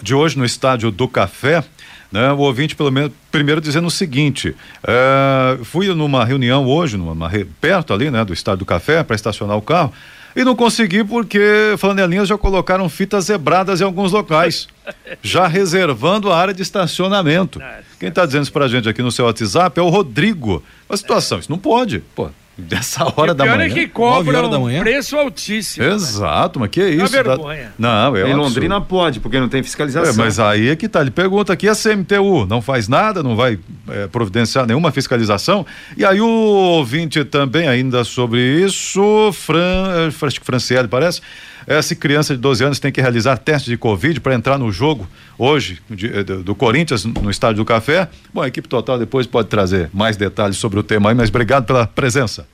de 0.02 0.14
hoje 0.14 0.38
no 0.38 0.46
Estádio 0.46 0.92
do 0.92 1.08
Café. 1.08 1.64
Né? 2.14 2.32
O 2.32 2.38
ouvinte, 2.38 2.76
pelo 2.76 2.92
menos, 2.92 3.12
primeiro 3.32 3.60
dizendo 3.60 3.88
o 3.88 3.92
seguinte: 3.92 4.56
é, 4.84 5.58
fui 5.64 5.88
numa 5.96 6.24
reunião 6.24 6.64
hoje, 6.68 6.96
numa, 6.96 7.28
perto 7.60 7.92
ali, 7.92 8.12
né, 8.12 8.24
do 8.24 8.32
Estádio 8.32 8.60
do 8.60 8.66
Café, 8.66 9.04
para 9.04 9.16
estacionar 9.16 9.58
o 9.58 9.62
carro. 9.64 9.92
E 10.36 10.44
não 10.44 10.56
consegui 10.56 11.04
porque 11.04 11.76
flanelinhas 11.78 12.28
já 12.28 12.38
colocaram 12.38 12.88
fitas 12.88 13.26
zebradas 13.26 13.82
em 13.82 13.84
alguns 13.84 14.12
locais, 14.12 14.68
já 15.24 15.48
reservando 15.48 16.32
a 16.32 16.38
área 16.38 16.54
de 16.54 16.62
estacionamento. 16.62 17.60
Quem 18.00 18.10
está 18.10 18.26
dizendo 18.26 18.44
isso 18.44 18.54
para 18.54 18.66
a 18.66 18.68
gente 18.68 18.88
aqui 18.88 19.02
no 19.02 19.12
seu 19.12 19.26
WhatsApp 19.26 19.80
é 19.80 19.84
o 19.84 19.90
Rodrigo. 19.90 20.64
A 20.88 20.96
situação, 20.96 21.40
isso 21.40 21.52
não 21.52 21.58
pode. 21.58 22.00
Pô, 22.16 22.30
Dessa 22.56 23.12
hora 23.16 23.34
da 23.34 23.46
manhã. 23.46 23.66
é 23.66 23.70
que 23.70 23.88
cobra 23.88 24.48
um 24.48 24.80
preço 24.80 25.18
altíssimo. 25.18 25.88
Né? 25.88 25.94
Exato, 25.94 26.60
né? 26.60 26.64
mas 26.64 26.70
que 26.70 26.82
é 26.82 26.90
isso? 26.90 27.00
Uma 27.00 27.24
vergonha. 27.24 27.74
Não, 27.80 28.16
é 28.16 28.30
Em 28.30 28.36
Londrina 28.36 28.80
pode, 28.80 29.20
porque 29.20 29.40
não 29.40 29.50
tem 29.50 29.64
fiscalização. 29.64 30.14
É, 30.14 30.16
mas 30.16 30.40
aí 30.40 30.70
é 30.70 30.76
que 30.76 30.88
tá. 30.88 31.02
Ele 31.02 31.10
pergunta 31.10 31.52
aqui, 31.52 31.68
a 31.68 31.74
CMTU 31.74 32.46
não 32.46 32.62
faz 32.62 32.88
nada, 32.88 33.24
não 33.24 33.36
vai 33.36 33.58
é, 33.90 34.08
providenciar 34.08 34.68
nenhuma 34.68 34.92
fiscalização. 34.92 35.66
E 35.98 36.06
aí 36.06 36.22
o 36.22 36.28
ouvinte 36.28 37.24
também, 37.26 37.68
ainda 37.68 38.04
sobre 38.04 38.40
isso, 38.40 39.32
Fran, 39.34 40.08
é, 40.08 40.12
Franciele 40.12 40.88
parece, 40.88 41.22
essa 41.68 41.96
criança 41.96 42.36
de 42.36 42.42
12 42.42 42.64
anos 42.64 42.80
tem 42.80 42.92
que 42.92 43.02
realizar 43.02 43.38
teste 43.38 43.70
de 43.70 43.78
Covid 43.78 44.20
para 44.20 44.36
entrar 44.36 44.58
no 44.58 44.72
jogo 44.72 45.08
hoje 45.38 45.82
de, 45.90 46.08
eh, 46.08 46.24
do, 46.24 46.44
do, 46.44 46.56
Corinthians 46.56 47.06
no 47.06 47.30
Estádio 47.30 47.58
do 47.58 47.66
Café. 47.66 48.10
Bom, 48.34 48.42
a 48.42 48.48
equipe 48.48 48.68
total 48.68 49.00
depois 49.00 49.26
pode 49.26 49.48
trazer 49.48 49.90
mais 49.94 50.18
detalhes 50.18 50.58
sobre 50.58 50.80
o 50.80 50.84
tema 50.84 51.10
aí, 51.10 51.16
mas 51.16 51.30
obrigado 51.30 51.66
pela 51.66 51.88
presença. 51.88 52.48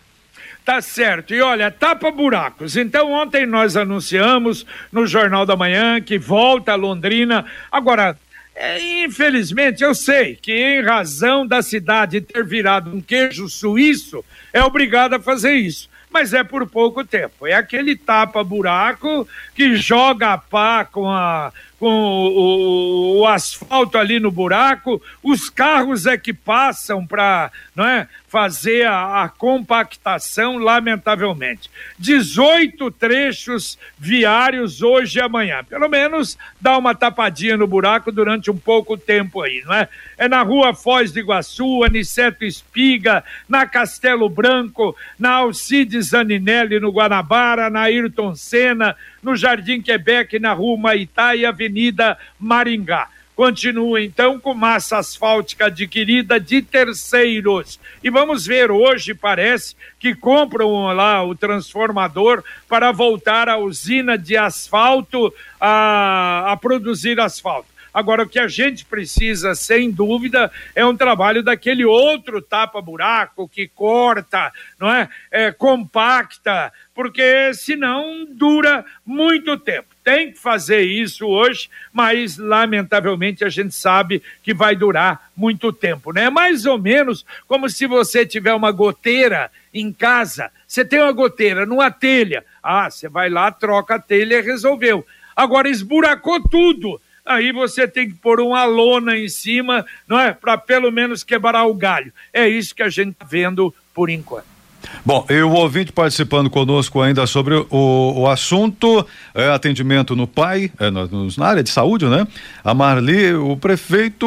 Tá 0.63 0.81
certo. 0.81 1.33
E 1.33 1.41
olha, 1.41 1.71
tapa 1.71 2.11
buracos. 2.11 2.77
Então, 2.77 3.11
ontem 3.11 3.45
nós 3.45 3.75
anunciamos 3.75 4.65
no 4.91 5.07
Jornal 5.07 5.45
da 5.45 5.55
Manhã 5.55 5.99
que 5.99 6.19
volta 6.19 6.73
a 6.73 6.75
Londrina. 6.75 7.45
Agora, 7.71 8.15
é, 8.55 9.03
infelizmente, 9.03 9.83
eu 9.83 9.95
sei 9.95 10.35
que 10.35 10.51
em 10.51 10.83
razão 10.83 11.47
da 11.47 11.61
cidade 11.61 12.21
ter 12.21 12.45
virado 12.45 12.91
um 12.91 13.01
queijo 13.01 13.49
suíço, 13.49 14.23
é 14.53 14.61
obrigado 14.63 15.13
a 15.15 15.19
fazer 15.19 15.53
isso 15.53 15.88
mas 16.09 16.33
é 16.33 16.43
por 16.43 16.67
pouco 16.67 17.05
tempo. 17.05 17.45
É 17.45 17.53
aquele 17.53 17.95
tapa-buraco 17.95 19.27
que 19.53 19.75
joga 19.75 20.33
a 20.33 20.37
pá 20.37 20.83
com, 20.85 21.09
a, 21.09 21.51
com 21.79 21.87
o, 21.87 23.17
o, 23.17 23.19
o, 23.19 23.27
asfalto 23.27 23.97
ali 23.97 24.19
no 24.19 24.31
buraco, 24.31 25.01
os 25.23 25.49
carros 25.49 26.05
é 26.05 26.17
que 26.17 26.33
passam 26.33 27.05
para 27.05 27.51
não 27.75 27.85
é, 27.85 28.07
fazer 28.29 28.85
a, 28.85 29.23
a, 29.23 29.29
compactação, 29.29 30.57
lamentavelmente. 30.57 31.69
18 31.97 32.91
trechos 32.91 33.77
viários 33.97 34.83
hoje 34.83 35.17
e 35.17 35.21
amanhã. 35.21 35.63
Pelo 35.63 35.89
menos 35.89 36.37
dá 36.61 36.77
uma 36.77 36.93
tapadinha 36.93 37.57
no 37.57 37.65
buraco 37.65 38.11
durante 38.11 38.51
um 38.51 38.57
pouco 38.57 38.95
tempo 38.95 39.41
aí, 39.41 39.63
não 39.65 39.73
é? 39.73 39.89
É 40.17 40.27
na 40.27 40.43
rua 40.43 40.75
Foz 40.75 41.11
do 41.11 41.19
Iguaçu, 41.19 41.83
Aniceto 41.83 42.45
Espiga, 42.45 43.23
na 43.47 43.65
Castelo 43.65 44.29
Branco, 44.29 44.95
na 45.17 45.31
Alcides 45.31 46.13
Aninelli, 46.13 46.79
no 46.79 46.91
Guanabara, 46.91 47.69
na 47.69 47.81
Ayrton 47.81 48.35
Senna, 48.35 48.95
no 49.23 49.35
Jardim 49.35 49.81
Quebec, 49.81 50.37
na 50.37 50.53
rua 50.53 50.77
Maitá 50.77 51.35
e 51.35 51.45
Avenida 51.45 52.17
Maringá 52.39 53.07
continua 53.39 54.01
então 54.01 54.37
com 54.37 54.53
massa 54.53 54.97
asfáltica 54.97 55.67
adquirida 55.67 56.37
de 56.37 56.61
terceiros. 56.61 57.79
E 58.03 58.09
vamos 58.09 58.45
ver, 58.45 58.69
hoje 58.69 59.13
parece 59.13 59.77
que 59.97 60.13
compram 60.13 60.87
lá 60.87 61.23
o 61.23 61.33
transformador 61.33 62.43
para 62.67 62.91
voltar 62.91 63.47
a 63.47 63.57
usina 63.57 64.17
de 64.17 64.35
asfalto 64.35 65.33
a, 65.57 66.51
a 66.51 66.57
produzir 66.57 67.17
asfalto. 67.17 67.78
Agora, 67.99 68.23
o 68.23 68.29
que 68.29 68.39
a 68.39 68.47
gente 68.47 68.85
precisa, 68.85 69.53
sem 69.53 69.91
dúvida, 69.91 70.49
é 70.73 70.85
um 70.85 70.95
trabalho 70.95 71.43
daquele 71.43 71.83
outro 71.83 72.41
tapa-buraco 72.41 73.45
que 73.49 73.67
corta, 73.67 74.53
não 74.79 74.89
é? 74.89 75.09
é? 75.29 75.51
Compacta, 75.51 76.71
porque 76.95 77.53
senão 77.53 78.25
dura 78.25 78.85
muito 79.05 79.57
tempo. 79.57 79.89
Tem 80.01 80.31
que 80.31 80.39
fazer 80.39 80.79
isso 80.79 81.27
hoje, 81.27 81.69
mas 81.91 82.37
lamentavelmente 82.37 83.43
a 83.43 83.49
gente 83.49 83.75
sabe 83.75 84.23
que 84.41 84.53
vai 84.53 84.77
durar 84.77 85.29
muito 85.35 85.73
tempo, 85.73 86.13
né? 86.13 86.29
Mais 86.29 86.65
ou 86.65 86.77
menos 86.77 87.25
como 87.47 87.69
se 87.69 87.85
você 87.85 88.25
tiver 88.25 88.53
uma 88.53 88.71
goteira 88.71 89.51
em 89.73 89.91
casa, 89.91 90.49
você 90.65 90.85
tem 90.85 91.01
uma 91.01 91.11
goteira 91.11 91.65
numa 91.65 91.91
telha, 91.91 92.45
ah, 92.63 92.89
você 92.89 93.09
vai 93.09 93.29
lá, 93.29 93.51
troca 93.51 93.95
a 93.95 93.99
telha 93.99 94.39
e 94.39 94.41
resolveu. 94.41 95.05
Agora 95.35 95.67
esburacou 95.67 96.41
tudo 96.47 96.99
aí 97.29 97.51
você 97.51 97.87
tem 97.87 98.09
que 98.09 98.15
pôr 98.15 98.41
uma 98.41 98.65
lona 98.65 99.15
em 99.15 99.29
cima, 99.29 99.85
não 100.07 100.19
é? 100.19 100.33
Para 100.33 100.57
pelo 100.57 100.91
menos 100.91 101.23
quebrar 101.23 101.65
o 101.65 101.73
galho. 101.73 102.11
É 102.33 102.47
isso 102.47 102.73
que 102.73 102.83
a 102.83 102.89
gente 102.89 103.11
está 103.11 103.25
vendo 103.25 103.73
por 103.93 104.09
enquanto. 104.09 104.59
Bom, 105.05 105.25
e 105.29 105.41
o 105.41 105.51
ouvinte 105.51 105.91
participando 105.91 106.49
conosco 106.49 107.01
ainda 107.01 107.27
sobre 107.27 107.53
o, 107.69 108.13
o 108.15 108.27
assunto 108.27 109.05
é, 109.35 109.49
atendimento 109.49 110.15
no 110.15 110.25
PAI, 110.25 110.71
é, 110.79 110.89
na 110.89 111.45
área 111.45 111.61
de 111.61 111.69
saúde, 111.69 112.05
né? 112.05 112.25
A 112.63 112.73
Marli, 112.73 113.33
o 113.33 113.57
prefeito 113.57 114.25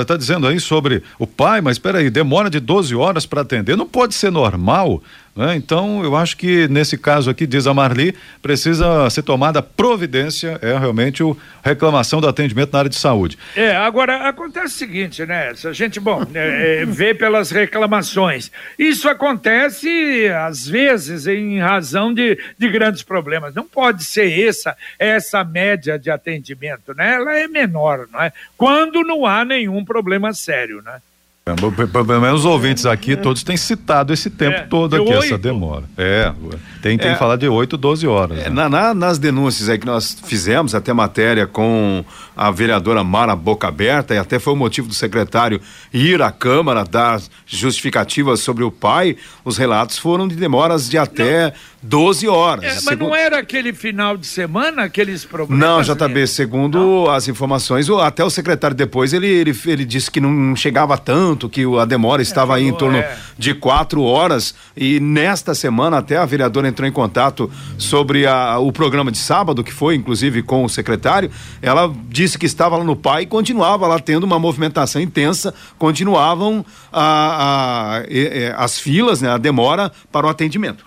está 0.00 0.14
é, 0.14 0.18
dizendo 0.18 0.46
aí 0.46 0.58
sobre 0.58 1.02
o 1.18 1.26
PAI, 1.26 1.60
mas 1.60 1.76
espera 1.76 1.98
aí, 1.98 2.10
demora 2.10 2.48
de 2.48 2.58
12 2.58 2.94
horas 2.94 3.26
para 3.26 3.42
atender, 3.42 3.76
não 3.76 3.86
pode 3.86 4.14
ser 4.14 4.30
normal 4.30 5.02
né? 5.36 5.54
Então, 5.54 6.02
eu 6.02 6.16
acho 6.16 6.36
que 6.36 6.66
nesse 6.68 6.96
caso 6.96 7.28
aqui, 7.28 7.46
diz 7.46 7.66
a 7.66 7.74
Marli, 7.74 8.16
precisa 8.40 9.08
ser 9.10 9.22
tomada 9.22 9.62
providência, 9.62 10.58
é 10.62 10.76
realmente 10.78 11.22
o 11.22 11.36
reclamação 11.62 12.20
do 12.20 12.28
atendimento 12.28 12.72
na 12.72 12.78
área 12.78 12.88
de 12.88 12.96
saúde. 12.96 13.36
É, 13.54 13.76
agora 13.76 14.28
acontece 14.28 14.74
o 14.74 14.78
seguinte, 14.78 15.26
né? 15.26 15.52
A 15.64 15.72
gente, 15.72 16.00
bom, 16.00 16.24
é, 16.34 16.82
é, 16.82 16.86
vê 16.86 17.12
pelas 17.12 17.50
reclamações. 17.50 18.50
Isso 18.78 19.08
acontece, 19.08 20.28
às 20.28 20.66
vezes, 20.66 21.26
em 21.26 21.58
razão 21.60 22.14
de, 22.14 22.38
de 22.56 22.68
grandes 22.68 23.02
problemas. 23.02 23.54
Não 23.54 23.64
pode 23.64 24.04
ser 24.04 24.46
essa, 24.48 24.74
essa 24.98 25.44
média 25.44 25.98
de 25.98 26.10
atendimento, 26.10 26.94
né? 26.94 27.14
Ela 27.14 27.38
é 27.38 27.46
menor, 27.46 28.08
não 28.10 28.22
é? 28.22 28.32
Quando 28.56 29.02
não 29.02 29.26
há 29.26 29.44
nenhum 29.44 29.84
problema 29.84 30.32
sério, 30.32 30.80
né? 30.82 31.00
É, 31.48 31.54
Pelo 31.86 32.20
menos 32.20 32.40
os 32.40 32.44
ouvintes 32.44 32.84
aqui, 32.86 33.14
todos 33.16 33.44
têm 33.44 33.56
citado 33.56 34.12
esse 34.12 34.28
tempo 34.28 34.56
É, 34.56 34.62
todo 34.62 34.96
aqui, 34.96 35.12
essa 35.12 35.34
oito. 35.34 35.38
demora. 35.38 35.84
É, 35.96 36.32
tem, 36.82 36.98
tem 36.98 37.10
É. 37.10 37.12
que 37.12 37.18
falar 37.20 37.36
de 37.36 37.46
8, 37.48 37.76
12 37.76 38.04
horas. 38.04 38.36
É, 38.40 38.50
né? 38.50 38.50
na- 38.50 38.68
na- 38.68 38.92
nas 38.94 39.16
denúncias 39.16 39.68
aí 39.68 39.78
que 39.78 39.86
nós 39.86 40.16
fizemos, 40.24 40.74
até 40.74 40.92
matéria 40.92 41.46
com 41.46 42.04
a 42.36 42.50
vereadora 42.50 43.04
Mara 43.04 43.36
Boca 43.36 43.68
Aberta, 43.68 44.12
e 44.12 44.18
até 44.18 44.40
foi 44.40 44.54
o 44.54 44.56
motivo 44.56 44.88
do 44.88 44.94
secretário 44.94 45.60
ir 45.94 46.20
à 46.20 46.32
Câmara 46.32 46.82
dar 46.82 47.22
justificativas 47.46 48.40
sobre 48.40 48.64
o 48.64 48.70
pai, 48.72 49.16
os 49.44 49.56
relatos 49.56 49.98
foram 49.98 50.26
de 50.26 50.34
demoras 50.34 50.88
de 50.90 50.98
até 50.98 51.52
12 51.88 52.26
horas. 52.28 52.64
É, 52.64 52.74
mas 52.74 52.84
Segundo- 52.84 53.08
não 53.08 53.14
era 53.14 53.38
aquele 53.38 53.72
final 53.72 54.16
de 54.16 54.26
semana, 54.26 54.82
aqueles 54.82 55.24
problemas? 55.24 55.86
Não? 55.88 55.94
JB, 55.94 56.26
segundo 56.26 57.08
as 57.10 57.28
informações, 57.28 57.88
o- 57.88 58.00
até 58.00 58.24
o 58.24 58.30
secretário 58.30 58.76
depois 58.76 59.12
ele, 59.12 59.26
ele, 59.28 59.56
ele 59.66 59.84
disse 59.84 60.10
que 60.10 60.20
não 60.20 60.56
chegava 60.56 60.96
tanto, 60.98 61.48
que 61.48 61.62
a 61.80 61.84
demora 61.84 62.22
estava 62.22 62.56
aí 62.56 62.64
em 62.66 62.72
torno 62.72 62.98
é. 62.98 63.16
de 63.38 63.54
quatro 63.54 64.02
horas. 64.02 64.54
E 64.76 64.98
nesta 65.00 65.54
semana 65.54 65.98
até 65.98 66.16
a 66.16 66.24
vereadora 66.24 66.66
entrou 66.68 66.88
em 66.88 66.92
contato 66.92 67.50
sobre 67.78 68.26
a- 68.26 68.58
o 68.58 68.72
programa 68.72 69.12
de 69.12 69.18
sábado, 69.18 69.62
que 69.62 69.72
foi 69.72 69.94
inclusive 69.94 70.42
com 70.42 70.64
o 70.64 70.68
secretário. 70.68 71.30
Ela 71.60 71.92
disse 72.08 72.38
que 72.38 72.46
estava 72.46 72.76
lá 72.76 72.84
no 72.84 72.96
pai 72.96 73.22
e 73.22 73.26
continuava 73.26 73.86
lá 73.86 73.98
tendo 73.98 74.24
uma 74.24 74.38
movimentação 74.38 75.00
intensa, 75.00 75.52
continuavam 75.78 76.64
a- 76.92 78.02
a- 78.56 78.64
as 78.64 78.78
filas, 78.78 79.20
né, 79.20 79.30
a 79.30 79.38
demora 79.38 79.92
para 80.10 80.26
o 80.26 80.30
atendimento. 80.30 80.85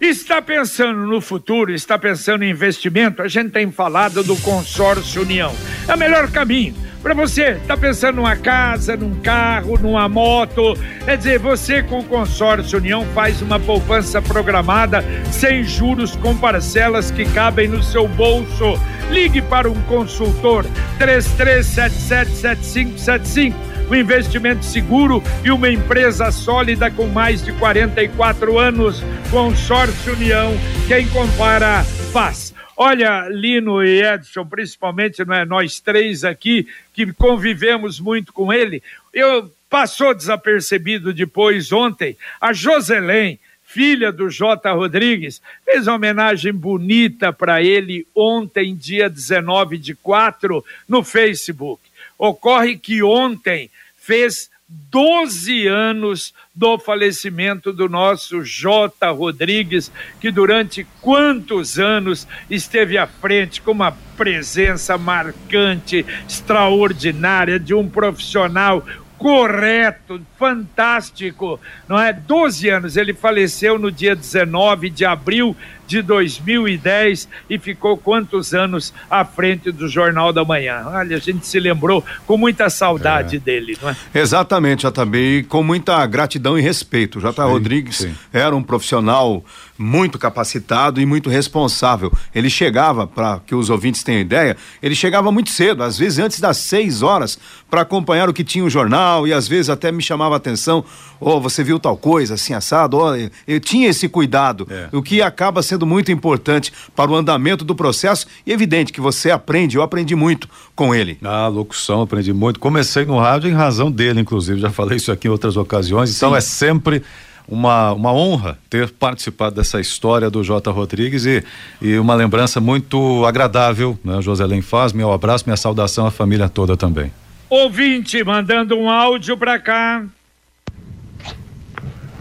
Está 0.00 0.40
pensando 0.40 1.06
no 1.06 1.20
futuro, 1.20 1.74
está 1.74 1.98
pensando 1.98 2.42
em 2.42 2.50
investimento? 2.50 3.20
A 3.20 3.28
gente 3.28 3.50
tem 3.50 3.70
falado 3.70 4.24
do 4.24 4.34
consórcio 4.36 5.20
União. 5.20 5.54
É 5.86 5.94
o 5.94 5.98
melhor 5.98 6.30
caminho. 6.30 6.74
Para 7.02 7.12
você, 7.12 7.50
está 7.50 7.76
pensando 7.76 8.16
numa 8.16 8.34
casa, 8.34 8.96
num 8.96 9.20
carro, 9.20 9.78
numa 9.78 10.08
moto? 10.08 10.72
Quer 11.04 11.18
dizer, 11.18 11.38
você 11.38 11.82
com 11.82 11.98
o 11.98 12.04
consórcio 12.04 12.78
União 12.78 13.04
faz 13.14 13.42
uma 13.42 13.60
poupança 13.60 14.22
programada, 14.22 15.04
sem 15.30 15.64
juros, 15.64 16.16
com 16.16 16.34
parcelas 16.34 17.10
que 17.10 17.26
cabem 17.26 17.68
no 17.68 17.82
seu 17.82 18.08
bolso. 18.08 18.80
Ligue 19.10 19.42
para 19.42 19.70
um 19.70 19.82
consultor 19.82 20.64
33777575 20.98 23.79
um 23.90 23.94
investimento 23.96 24.64
seguro 24.64 25.20
e 25.44 25.50
uma 25.50 25.68
empresa 25.68 26.30
sólida 26.30 26.88
com 26.90 27.08
mais 27.08 27.44
de 27.44 27.52
44 27.54 28.56
anos. 28.56 29.02
Consórcio 29.30 30.12
União, 30.12 30.52
quem 30.86 31.08
compara 31.08 31.82
faz. 32.12 32.54
Olha, 32.76 33.28
Lino 33.28 33.84
e 33.84 34.00
Edson, 34.00 34.46
principalmente 34.46 35.24
não 35.24 35.34
é, 35.34 35.44
nós 35.44 35.80
três 35.80 36.24
aqui 36.24 36.68
que 36.94 37.12
convivemos 37.12 37.98
muito 37.98 38.32
com 38.32 38.52
ele, 38.52 38.80
eu 39.12 39.52
passou 39.68 40.14
desapercebido 40.14 41.12
depois 41.12 41.72
ontem 41.72 42.16
a 42.40 42.52
Joselém, 42.52 43.40
filha 43.64 44.10
do 44.10 44.30
J. 44.30 44.72
Rodrigues, 44.72 45.42
fez 45.64 45.86
uma 45.86 45.96
homenagem 45.96 46.52
bonita 46.52 47.32
para 47.32 47.62
ele 47.62 48.06
ontem, 48.14 48.74
dia 48.74 49.10
19 49.10 49.78
de 49.78 49.94
4, 49.96 50.64
no 50.88 51.02
Facebook. 51.04 51.82
Ocorre 52.18 52.76
que 52.76 53.02
ontem 53.02 53.70
fez 54.00 54.50
12 54.68 55.66
anos 55.66 56.32
do 56.54 56.78
falecimento 56.78 57.72
do 57.72 57.88
nosso 57.88 58.44
J. 58.44 59.10
Rodrigues, 59.10 59.90
que 60.20 60.30
durante 60.30 60.86
quantos 61.00 61.78
anos 61.78 62.26
esteve 62.48 62.96
à 62.96 63.06
frente 63.06 63.60
com 63.60 63.72
uma 63.72 63.92
presença 64.16 64.96
marcante, 64.96 66.06
extraordinária 66.28 67.58
de 67.58 67.74
um 67.74 67.88
profissional 67.88 68.84
correto, 69.18 70.24
fantástico, 70.38 71.60
não 71.86 72.00
é? 72.00 72.10
12 72.12 72.68
anos, 72.70 72.96
ele 72.96 73.12
faleceu 73.12 73.78
no 73.78 73.92
dia 73.92 74.16
19 74.16 74.88
de 74.88 75.04
abril 75.04 75.54
de 75.90 76.02
2010 76.02 77.28
e 77.50 77.58
ficou 77.58 77.96
quantos 77.96 78.54
anos 78.54 78.94
à 79.10 79.24
frente 79.24 79.72
do 79.72 79.88
Jornal 79.88 80.32
da 80.32 80.44
Manhã? 80.44 80.84
Olha, 80.86 81.16
a 81.16 81.18
gente 81.20 81.44
se 81.44 81.58
lembrou 81.58 82.04
com 82.28 82.36
muita 82.36 82.70
saudade 82.70 83.40
dele, 83.40 83.76
não 83.82 83.90
é? 83.90 83.96
Exatamente, 84.14 84.86
JB, 84.86 85.18
e 85.38 85.42
com 85.42 85.64
muita 85.64 86.06
gratidão 86.06 86.56
e 86.56 86.62
respeito. 86.62 87.18
O 87.18 87.20
J. 87.20 87.44
Rodrigues 87.44 87.96
sim. 87.98 88.14
era 88.32 88.54
um 88.54 88.62
profissional 88.62 89.44
muito 89.76 90.16
capacitado 90.18 91.00
e 91.00 91.06
muito 91.06 91.28
responsável. 91.28 92.12
Ele 92.32 92.48
chegava, 92.50 93.06
para 93.06 93.40
que 93.44 93.54
os 93.54 93.68
ouvintes 93.68 94.04
tenham 94.04 94.20
ideia, 94.20 94.56
ele 94.80 94.94
chegava 94.94 95.32
muito 95.32 95.50
cedo, 95.50 95.82
às 95.82 95.98
vezes 95.98 96.18
antes 96.20 96.38
das 96.38 96.58
seis 96.58 97.02
horas, 97.02 97.36
para 97.68 97.80
acompanhar 97.80 98.28
o 98.28 98.32
que 98.32 98.44
tinha 98.44 98.64
o 98.64 98.70
jornal 98.70 99.26
e 99.26 99.32
às 99.32 99.48
vezes 99.48 99.70
até 99.70 99.90
me 99.90 100.02
chamava 100.02 100.34
a 100.34 100.36
atenção. 100.36 100.84
Oh, 101.18 101.40
você 101.40 101.64
viu 101.64 101.78
tal 101.80 101.96
coisa, 101.96 102.34
assim, 102.34 102.54
assado? 102.54 102.96
Oh, 102.98 103.14
eu, 103.16 103.30
eu 103.48 103.58
tinha 103.60 103.88
esse 103.88 104.08
cuidado, 104.08 104.66
É. 104.70 104.88
o 104.92 105.02
que 105.02 105.20
acaba 105.22 105.62
sendo 105.62 105.79
muito 105.86 106.12
importante 106.12 106.72
para 106.94 107.10
o 107.10 107.16
andamento 107.16 107.64
do 107.64 107.74
processo 107.74 108.26
e 108.46 108.52
evidente 108.52 108.92
que 108.92 109.00
você 109.00 109.30
aprende, 109.30 109.76
eu 109.76 109.82
aprendi 109.82 110.14
muito 110.14 110.48
com 110.74 110.94
ele. 110.94 111.18
Ah, 111.22 111.48
locução, 111.48 112.02
aprendi 112.02 112.32
muito. 112.32 112.60
Comecei 112.60 113.04
no 113.04 113.18
rádio 113.18 113.50
em 113.50 113.54
razão 113.54 113.90
dele, 113.90 114.20
inclusive. 114.20 114.60
Já 114.60 114.70
falei 114.70 114.96
isso 114.96 115.12
aqui 115.12 115.28
em 115.28 115.30
outras 115.30 115.56
ocasiões. 115.56 116.14
Então 116.14 116.30
Sim. 116.30 116.36
é 116.36 116.40
sempre 116.40 117.02
uma, 117.50 117.92
uma 117.92 118.12
honra 118.12 118.58
ter 118.70 118.90
participado 118.90 119.56
dessa 119.56 119.80
história 119.80 120.30
do 120.30 120.42
J. 120.44 120.70
Rodrigues 120.70 121.26
e, 121.26 121.44
e 121.82 121.98
uma 121.98 122.14
lembrança 122.14 122.60
muito 122.60 123.24
agradável, 123.26 123.98
né? 124.04 124.22
Joselém 124.22 124.62
faz. 124.62 124.92
Meu 124.92 125.12
abraço, 125.12 125.44
minha 125.46 125.56
saudação 125.56 126.06
à 126.06 126.10
família 126.10 126.48
toda 126.48 126.76
também. 126.76 127.12
Ouvinte 127.48 128.22
mandando 128.22 128.76
um 128.78 128.88
áudio 128.88 129.36
para 129.36 129.58
cá. 129.58 130.04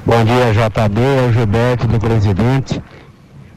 Bom 0.04 0.26
dia, 0.26 0.52
JB, 0.54 1.02
é 1.02 1.28
o 1.28 1.34
Gilberto 1.34 1.88
do 1.88 2.00
Presidente. 2.00 2.82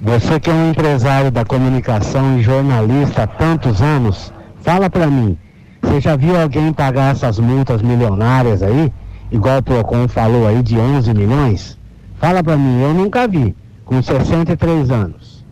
Você 0.04 0.40
que 0.40 0.50
é 0.50 0.52
um 0.52 0.70
empresário 0.70 1.30
da 1.30 1.44
comunicação 1.44 2.36
e 2.36 2.42
jornalista 2.42 3.22
há 3.22 3.26
tantos 3.28 3.80
anos, 3.80 4.32
fala 4.60 4.90
pra 4.90 5.06
mim, 5.06 5.38
você 5.80 6.00
já 6.00 6.16
viu 6.16 6.36
alguém 6.36 6.72
pagar 6.72 7.12
essas 7.12 7.38
multas 7.38 7.80
milionárias 7.82 8.64
aí? 8.64 8.92
Igual 9.30 9.58
o 9.58 9.62
Procon 9.62 10.08
falou 10.08 10.48
aí 10.48 10.60
de 10.60 10.76
11 10.76 11.14
milhões? 11.14 11.78
Fala 12.18 12.42
pra 12.42 12.56
mim, 12.56 12.82
eu 12.82 12.92
nunca 12.92 13.28
vi, 13.28 13.54
com 13.84 14.02
63 14.02 14.90
anos. 14.90 15.44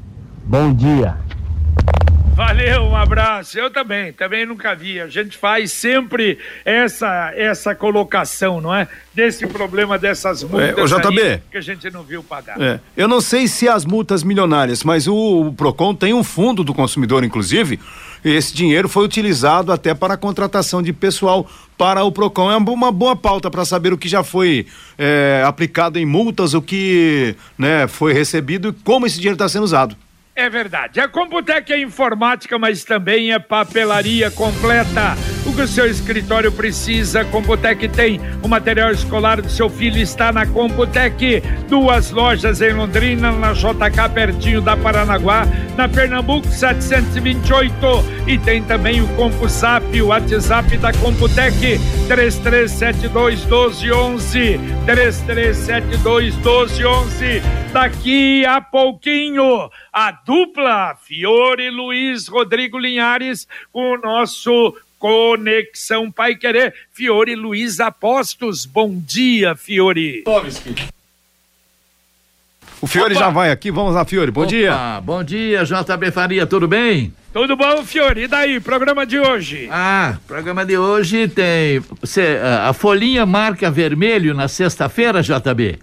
Bom 0.45 0.73
dia. 0.73 1.15
Valeu, 2.41 2.85
um 2.85 2.97
abraço. 2.97 3.59
Eu 3.59 3.71
também, 3.71 4.15
também 4.15 4.47
nunca 4.47 4.75
vi. 4.75 4.99
A 4.99 5.09
gente 5.09 5.37
faz 5.37 5.73
sempre 5.73 6.39
essa 6.65 7.35
essa 7.37 7.75
colocação, 7.75 8.63
não 8.63 8.75
é? 8.75 8.89
Desse 9.15 9.47
problema 9.47 9.99
dessas 9.99 10.43
multas 10.43 10.91
ô, 10.91 11.01
JB. 11.01 11.21
aí 11.21 11.41
que 11.51 11.59
a 11.59 11.61
gente 11.61 11.91
não 11.91 12.03
viu 12.03 12.23
pagar. 12.23 12.59
É, 12.59 12.81
eu 12.97 13.07
não 13.07 13.21
sei 13.21 13.47
se 13.47 13.69
as 13.69 13.85
multas 13.85 14.25
milionárias, 14.25 14.83
mas 14.83 15.07
o, 15.07 15.49
o 15.49 15.53
Procon 15.53 15.95
tem 15.95 16.15
um 16.15 16.25
fundo 16.25 16.65
do 16.65 16.73
consumidor, 16.73 17.25
inclusive. 17.25 17.79
e 18.25 18.31
Esse 18.31 18.55
dinheiro 18.55 18.89
foi 18.89 19.05
utilizado 19.05 19.71
até 19.71 19.93
para 19.93 20.15
a 20.15 20.17
contratação 20.17 20.83
de 20.83 20.95
pessoal 20.95 21.47
para 21.77 22.03
o 22.05 22.11
Procon. 22.11 22.51
É 22.51 22.57
uma, 22.57 22.73
uma 22.73 22.91
boa 22.91 23.15
pauta 23.15 23.51
para 23.51 23.67
saber 23.67 23.93
o 23.93 23.99
que 23.99 24.09
já 24.09 24.25
foi 24.25 24.67
é, 24.97 25.43
aplicado 25.45 25.99
em 25.99 26.07
multas, 26.07 26.55
o 26.55 26.63
que 26.63 27.37
né, 27.59 27.87
foi 27.87 28.15
recebido 28.15 28.71
e 28.71 28.73
como 28.83 29.07
esse 29.07 29.17
dinheiro 29.17 29.35
está 29.35 29.47
sendo 29.47 29.65
usado. 29.65 29.95
É 30.41 30.49
verdade. 30.49 30.99
A 30.99 31.07
Computec 31.07 31.71
é 31.71 31.79
informática, 31.79 32.59
mas 32.59 32.83
também 32.83 33.31
é 33.31 33.39
papelaria 33.39 34.31
completa. 34.31 35.15
O 35.51 35.53
que 35.53 35.63
o 35.63 35.67
seu 35.67 35.91
escritório 35.91 36.53
precisa, 36.53 37.25
Computec 37.25 37.89
tem. 37.89 38.21
O 38.41 38.47
material 38.47 38.93
escolar 38.93 39.43
do 39.43 39.51
seu 39.51 39.69
filho 39.69 39.99
está 39.99 40.31
na 40.31 40.47
Computec. 40.47 41.43
Duas 41.69 42.13
lojas 42.13 42.61
em 42.61 42.73
Londrina, 42.73 43.33
na 43.33 43.53
JK, 43.53 44.15
pertinho 44.15 44.61
da 44.61 44.77
Paranaguá, 44.77 45.45
na 45.77 45.89
Pernambuco 45.89 46.47
728. 46.47 47.75
E 48.29 48.39
tem 48.39 48.63
também 48.63 49.03
o 49.03 49.09
CompuSap, 49.17 50.01
o 50.01 50.07
WhatsApp 50.07 50.77
da 50.77 50.93
Computec, 50.93 51.81
3372 52.07 53.41
1211. 53.41 54.61
3372 54.87 56.37
1211. 56.37 57.43
Daqui 57.73 58.47
a 58.47 58.61
pouquinho, 58.61 59.69
a 59.93 60.13
dupla 60.13 60.95
Fiore 60.95 61.71
Luiz 61.71 62.29
Rodrigo 62.29 62.79
Linhares 62.79 63.49
com 63.73 63.95
o 63.95 63.99
nosso 63.99 64.77
Conexão 65.01 66.13
Pai 66.13 66.37
Querer. 66.37 66.75
Fiore 66.93 67.35
Luiz 67.35 67.81
Apostos. 67.81 68.67
Bom 68.67 68.95
dia, 68.95 69.57
Fiore. 69.57 70.23
O 72.83 72.87
Fiore 72.87 73.15
já 73.15 73.31
vai 73.31 73.51
aqui, 73.51 73.71
vamos 73.71 73.95
lá, 73.95 74.05
Fiore, 74.05 74.31
bom 74.31 74.47
dia. 74.47 74.73
Opa, 74.73 75.01
Bom 75.01 75.25
dia, 75.25 75.65
JB 75.65 76.11
Faria, 76.13 76.47
tudo 76.47 76.69
bem? 76.69 77.13
Tudo 77.33 77.57
bom, 77.57 77.85
Fiore? 77.85 78.23
E 78.25 78.29
daí, 78.29 78.61
programa 78.61 79.07
de 79.07 79.19
hoje? 79.19 79.69
Ah, 79.71 80.19
programa 80.27 80.65
de 80.65 80.77
hoje 80.77 81.29
tem 81.29 81.83
cê, 82.05 82.39
a 82.63 82.73
folhinha 82.73 83.25
marca 83.25 83.71
vermelho 83.71 84.35
na 84.35 84.49
sexta-feira, 84.49 85.23
JB? 85.23 85.79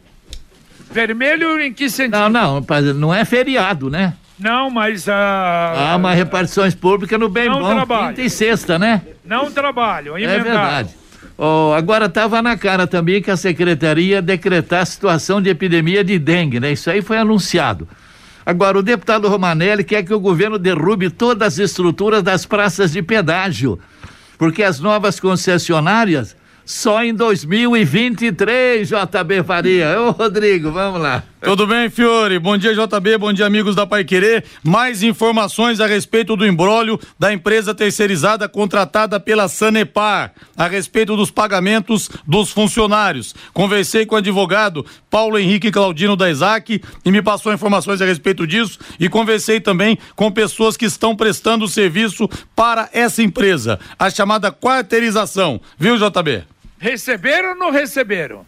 Vermelho 0.91 1.59
em 1.59 1.73
que 1.73 1.89
sentido? 1.89 2.17
Não, 2.17 2.29
não, 2.29 2.65
não 2.95 3.13
é 3.13 3.25
feriado, 3.25 3.89
né? 3.89 4.13
Não, 4.39 4.69
mas 4.69 5.07
ah, 5.09 5.91
Há 5.93 5.95
uma 5.95 6.13
repartições 6.13 6.75
públicas 6.75 7.19
no 7.19 7.27
bem 7.27 7.49
Não 7.49 7.59
bom, 7.59 7.73
trabalho. 7.73 8.07
quinta 8.09 8.21
e 8.21 8.29
sexta, 8.29 8.77
né? 8.77 9.01
não 9.25 9.51
trabalho, 9.51 10.15
É 10.15 10.21
emendado. 10.23 10.43
verdade. 10.43 10.89
Oh, 11.37 11.71
agora 11.75 12.05
estava 12.05 12.41
na 12.41 12.55
cara 12.57 12.87
também 12.87 13.21
que 13.21 13.29
a 13.29 13.37
secretaria 13.37 14.15
ia 14.15 14.21
decretar 14.21 14.85
situação 14.85 15.41
de 15.41 15.49
epidemia 15.49 16.03
de 16.03 16.17
dengue, 16.17 16.59
né? 16.59 16.71
Isso 16.71 16.89
aí 16.89 17.01
foi 17.01 17.17
anunciado. 17.17 17.87
Agora, 18.45 18.77
o 18.79 18.81
deputado 18.83 19.27
Romanelli 19.27 19.83
quer 19.83 20.03
que 20.03 20.13
o 20.13 20.19
governo 20.19 20.57
derrube 20.57 21.09
todas 21.09 21.53
as 21.53 21.59
estruturas 21.59 22.23
das 22.23 22.45
praças 22.45 22.93
de 22.93 23.01
pedágio, 23.01 23.77
porque 24.37 24.63
as 24.63 24.79
novas 24.79 25.19
concessionárias 25.19 26.35
só 26.65 27.03
em 27.03 27.13
2023, 27.13 28.87
JB 28.87 29.43
Faria. 29.43 30.01
Ô, 30.01 30.11
Rodrigo, 30.11 30.71
vamos 30.71 31.01
lá. 31.01 31.23
Tudo 31.39 31.67
bem, 31.67 31.87
Fiore? 31.87 32.39
Bom 32.39 32.57
dia, 32.57 32.73
JB. 32.73 33.17
Bom 33.19 33.31
dia, 33.31 33.45
amigos 33.45 33.75
da 33.75 33.85
Pai 33.85 34.03
Querer. 34.03 34.43
Mais 34.63 35.03
informações 35.03 35.79
a 35.79 35.85
respeito 35.85 36.35
do 36.35 36.45
embrólio 36.45 36.99
da 37.19 37.31
empresa 37.31 37.75
terceirizada 37.75 38.49
contratada 38.49 39.19
pela 39.19 39.47
Sanepar, 39.47 40.33
a 40.57 40.67
respeito 40.67 41.15
dos 41.15 41.29
pagamentos 41.29 42.09
dos 42.25 42.49
funcionários. 42.49 43.35
Conversei 43.53 44.03
com 44.03 44.15
o 44.15 44.17
advogado 44.17 44.83
Paulo 45.11 45.37
Henrique 45.37 45.71
Claudino 45.71 46.15
da 46.15 46.27
Isaac 46.27 46.81
e 47.05 47.11
me 47.11 47.21
passou 47.21 47.53
informações 47.53 48.01
a 48.01 48.05
respeito 48.05 48.47
disso 48.47 48.79
e 48.99 49.07
conversei 49.07 49.59
também 49.59 49.95
com 50.15 50.31
pessoas 50.31 50.75
que 50.75 50.85
estão 50.85 51.15
prestando 51.15 51.67
serviço 51.67 52.27
para 52.55 52.89
essa 52.91 53.21
empresa, 53.21 53.79
a 53.99 54.09
chamada 54.09 54.51
quarteirização. 54.51 55.61
Viu, 55.77 55.97
JB? 55.97 56.45
Receberam 56.79 57.49
ou 57.49 57.55
não 57.55 57.71
receberam? 57.71 58.43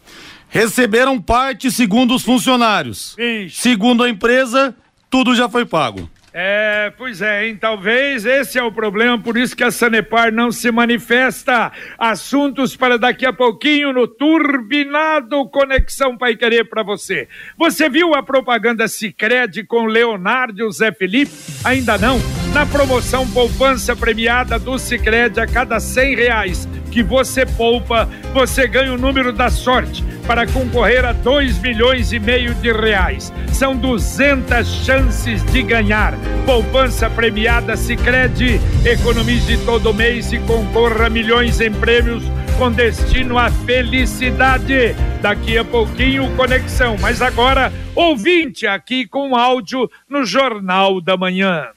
Receberam 0.50 1.20
parte 1.20 1.70
segundo 1.70 2.14
os 2.14 2.22
funcionários. 2.22 3.16
Segundo 3.50 4.02
a 4.02 4.10
empresa, 4.10 4.74
tudo 5.08 5.34
já 5.34 5.48
foi 5.48 5.64
pago. 5.64 6.10
É, 6.32 6.92
pois 6.96 7.20
é, 7.20 7.46
hein? 7.46 7.56
Talvez 7.60 8.24
esse 8.24 8.56
é 8.56 8.62
o 8.62 8.70
problema, 8.70 9.18
por 9.18 9.36
isso 9.36 9.56
que 9.56 9.64
a 9.64 9.70
Sanepar 9.70 10.32
não 10.32 10.52
se 10.52 10.70
manifesta. 10.70 11.72
Assuntos 11.98 12.76
para 12.76 12.96
daqui 12.96 13.26
a 13.26 13.32
pouquinho 13.32 13.92
no 13.92 14.06
Turbinado 14.06 15.48
Conexão 15.48 16.16
Pai 16.16 16.36
Querer 16.36 16.68
para 16.68 16.84
você. 16.84 17.28
Você 17.56 17.88
viu 17.88 18.14
a 18.14 18.22
propaganda 18.22 18.86
Cicred 18.86 19.64
com 19.64 19.86
Leonardo 19.86 20.60
e 20.60 20.64
o 20.64 20.70
Zé 20.70 20.92
Felipe? 20.92 21.32
Ainda 21.64 21.98
não? 21.98 22.20
Na 22.52 22.66
promoção 22.66 23.28
Poupança 23.28 23.94
Premiada 23.94 24.58
do 24.58 24.76
Cicred, 24.76 25.38
a 25.38 25.46
cada 25.46 25.78
cem 25.78 26.16
reais 26.16 26.68
que 26.90 27.00
você 27.00 27.46
poupa, 27.46 28.08
você 28.34 28.66
ganha 28.66 28.92
o 28.92 28.98
número 28.98 29.32
da 29.32 29.48
sorte 29.48 30.04
para 30.26 30.46
concorrer 30.46 31.04
a 31.04 31.12
2 31.12 31.60
milhões 31.60 32.12
e 32.12 32.18
meio 32.18 32.52
de 32.54 32.72
reais. 32.72 33.32
São 33.52 33.76
200 33.76 34.66
chances 34.84 35.44
de 35.52 35.62
ganhar. 35.62 36.14
Poupança 36.44 37.08
premiada 37.08 37.76
Sicredi, 37.76 38.60
economize 38.84 39.56
todo 39.64 39.94
mês 39.94 40.32
e 40.32 40.38
concorra 40.40 41.06
a 41.06 41.10
milhões 41.10 41.60
em 41.60 41.72
prêmios 41.72 42.24
com 42.58 42.70
destino 42.70 43.38
à 43.38 43.48
felicidade. 43.48 44.94
Daqui 45.22 45.56
a 45.56 45.64
pouquinho 45.64 46.34
conexão, 46.36 46.96
mas 47.00 47.22
agora 47.22 47.72
ouvinte 47.94 48.66
aqui 48.66 49.06
com 49.06 49.36
áudio 49.36 49.88
no 50.08 50.24
Jornal 50.24 51.00
da 51.00 51.16
Manhã. 51.16 51.68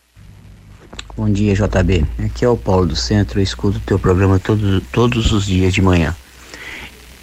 Bom 1.16 1.30
dia, 1.30 1.54
JB. 1.54 2.08
Aqui 2.26 2.44
é 2.44 2.50
o 2.50 2.58
Paulo 2.58 2.88
do 2.88 2.96
Centro. 2.96 3.40
Eu 3.40 3.44
escuto 3.44 3.78
o 3.78 3.82
teu 3.82 4.00
programa 4.00 4.40
todos, 4.40 4.82
todos 4.92 5.32
os 5.32 5.46
dias 5.46 5.72
de 5.72 5.80
manhã. 5.80 6.16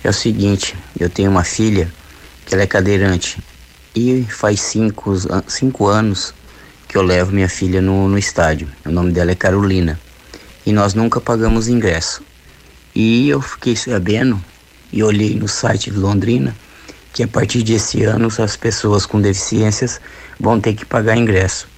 É 0.05 0.09
o 0.09 0.12
seguinte, 0.12 0.76
eu 0.96 1.11
tenho 1.11 1.29
uma 1.29 1.42
filha 1.42 1.92
que 2.46 2.55
ela 2.55 2.62
é 2.62 2.68
cadeirante 2.68 3.42
e 3.92 4.22
faz 4.31 4.61
cinco, 4.61 5.12
cinco 5.48 5.88
anos 5.88 6.33
que 6.87 6.96
eu 6.96 7.03
levo 7.03 7.33
minha 7.33 7.48
filha 7.48 7.83
no, 7.83 8.07
no 8.07 8.16
estádio. 8.16 8.68
O 8.87 8.92
nome 8.92 9.11
dela 9.11 9.33
é 9.33 9.35
Carolina. 9.35 9.98
E 10.64 10.72
nós 10.72 10.94
nunca 10.94 11.20
pagamos 11.20 11.66
ingresso. 11.66 12.22
E 12.94 13.29
eu 13.29 13.42
fiquei 13.42 13.74
sabendo 13.74 14.40
e 14.92 15.03
olhei 15.03 15.35
no 15.35 15.48
site 15.48 15.90
de 15.90 15.96
Londrina 15.96 16.55
que 17.12 17.24
a 17.24 17.29
partir 17.29 17.64
desse 17.64 18.05
ano 18.05 18.29
as 18.38 18.57
pessoas 18.57 19.05
com 19.05 19.20
deficiências 19.20 20.00
vão 20.38 20.61
ter 20.61 20.74
que 20.74 20.87
pagar 20.87 21.16
ingresso. 21.16 21.69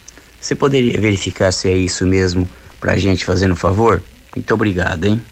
Você 0.43 0.57
poderia 0.57 1.01
verificar 1.01 1.53
se 1.53 1.71
é 1.71 1.77
isso 1.77 2.05
mesmo 2.05 2.49
para 2.81 2.95
a 2.95 2.97
gente 2.97 3.25
fazendo 3.25 3.53
um 3.53 3.57
favor? 3.57 4.03
Muito 4.35 4.53
obrigado, 4.53 5.05
hein? 5.05 5.23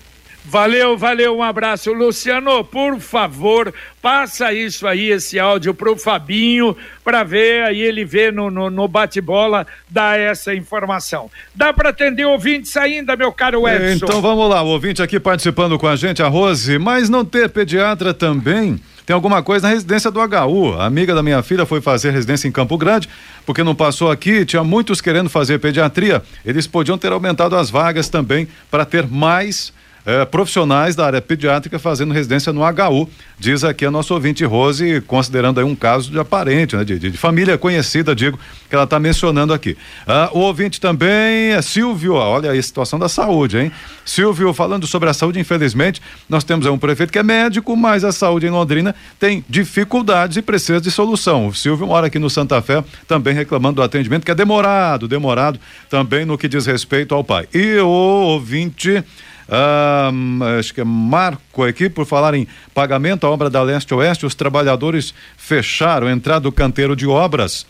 Valeu, 0.44 0.96
valeu, 0.96 1.37
um 1.37 1.42
abraço. 1.42 1.92
Luciano, 1.92 2.64
por 2.64 2.99
favor, 3.01 3.75
passa 4.01 4.53
isso 4.53 4.87
aí, 4.87 5.11
esse 5.11 5.38
áudio 5.38 5.75
pro 5.75 5.96
Fabinho, 5.96 6.77
para 7.05 7.25
ver, 7.25 7.64
aí 7.64 7.81
ele 7.81 8.05
vê 8.05 8.31
no, 8.31 8.51
no, 8.51 8.70
no 8.70 8.87
bate-bola, 8.87 9.66
dá 9.88 10.16
essa 10.16 10.55
informação. 10.55 11.29
Dá 11.55 11.73
para 11.73 11.90
atender 11.90 12.25
ouvintes 12.25 12.77
ainda, 12.77 13.16
meu 13.16 13.33
caro 13.33 13.68
Edson? 13.68 14.07
Então 14.07 14.23
vamos 14.23 14.49
lá, 14.49 14.62
o 14.62 14.68
ouvinte 14.68 15.03
aqui 15.03 15.18
participando 15.18 15.77
com 15.77 15.88
a 15.88 15.96
gente, 15.96 16.23
a 16.23 16.29
Rose, 16.29 16.79
mas 16.79 17.09
não 17.09 17.25
ter 17.25 17.49
pediatra 17.51 18.14
também 18.14 18.81
tem 19.11 19.14
alguma 19.16 19.42
coisa 19.42 19.66
na 19.66 19.75
residência 19.75 20.09
do 20.09 20.20
HU. 20.20 20.75
A 20.79 20.87
amiga 20.87 21.12
da 21.16 21.20
minha 21.20 21.42
filha 21.42 21.66
foi 21.66 21.81
fazer 21.81 22.12
residência 22.12 22.46
em 22.46 22.53
Campo 22.53 22.79
Grande, 22.79 23.09
porque 23.44 23.64
não 23.64 23.75
passou 23.75 24.09
aqui, 24.09 24.44
tinha 24.44 24.62
muitos 24.62 25.01
querendo 25.01 25.29
fazer 25.29 25.59
pediatria. 25.59 26.23
Eles 26.46 26.68
podiam 26.68 26.96
ter 26.96 27.11
aumentado 27.11 27.57
as 27.57 27.70
vagas 27.70 28.09
também 28.09 28.46
para 28.70 28.85
ter 28.85 29.09
mais 29.09 29.73
eh, 30.07 30.25
profissionais 30.25 30.97
da 30.97 31.07
área 31.07 31.21
pediátrica 31.21 31.79
fazendo 31.79 32.13
residência 32.13 32.53
no 32.53 32.63
HU, 32.63 33.09
diz 33.39 33.65
aqui 33.65 33.85
a 33.85 33.91
nossa 33.91 34.15
ouvinte 34.15 34.45
Rose, 34.45 35.01
considerando 35.07 35.61
aí 35.61 35.65
um 35.65 35.75
caso 35.75 36.11
de 36.11 36.19
aparente, 36.19 36.77
né, 36.77 36.85
de, 36.85 36.99
de, 36.99 37.17
família 37.17 37.59
conhecida, 37.59 38.15
digo, 38.15 38.39
que 38.69 38.75
ela 38.75 38.85
está 38.85 38.99
mencionando 38.99 39.53
aqui. 39.53 39.77
Ah, 40.07 40.31
o 40.33 40.39
ouvinte 40.41 40.81
também 40.81 41.53
é 41.53 41.63
Silvio, 41.63 42.15
olha 42.15 42.51
aí 42.51 42.59
a 42.59 42.63
situação 42.63 42.99
da 42.99 43.09
saúde, 43.09 43.59
hein? 43.59 43.73
Silvio, 44.05 44.53
falando 44.53 44.87
sobre 44.87 45.09
a 45.09 45.15
saúde, 45.15 45.39
infelizmente, 45.39 46.01
nós 46.29 46.45
temos 46.45 46.67
um 46.67 46.79
prefeito 46.79 47.13
que 47.13 47.19
é 47.19 47.23
médico, 47.23 47.77
mas 47.77 48.05
a 48.05 48.13
saúde 48.13 48.47
em 48.47 48.51
Londrina 48.51 48.95
tem 49.19 49.45
dificuldades 49.49 50.37
e 50.37 50.43
precisa 50.43 50.81
de 50.81 50.91
solução. 50.91 51.49
O 51.49 51.55
Silvio 51.55 51.87
mora 51.87 52.07
aqui 52.07 52.19
no 52.19 52.31
Santa 52.31 52.61
Fé, 52.63 52.83
também 53.07 53.35
reclamando 53.35 53.77
do 53.77 53.83
atendimento, 53.83 54.25
que 54.25 54.31
é 54.31 54.35
demorado, 54.35 55.07
demorado, 55.07 55.61
também 55.89 56.25
no 56.25 56.37
que 56.37 56.49
diz 56.49 56.67
respeito 56.67 57.15
ao 57.15 57.23
pai. 57.23 57.47
E 57.53 57.77
o 57.79 57.89
ouvinte. 57.89 59.05
Ah, 59.51 60.11
acho 60.59 60.73
que 60.73 60.81
é 60.81 60.85
Marco 60.85 61.65
aqui, 61.65 61.91
por 61.91 62.07
falar 62.07 62.35
em 62.35 62.47
pagamento, 62.73 63.27
a 63.27 63.31
obra 63.31 63.51
da 63.51 63.63
Leste 63.63 63.93
Oeste, 63.93 64.25
os 64.25 64.35
trabalhadores 64.35 65.13
fecharam 65.37 66.07
a 66.07 66.13
entrada 66.13 66.41
do 66.41 66.53
canteiro 66.53 66.95
de 66.95 67.07
obras. 67.07 67.67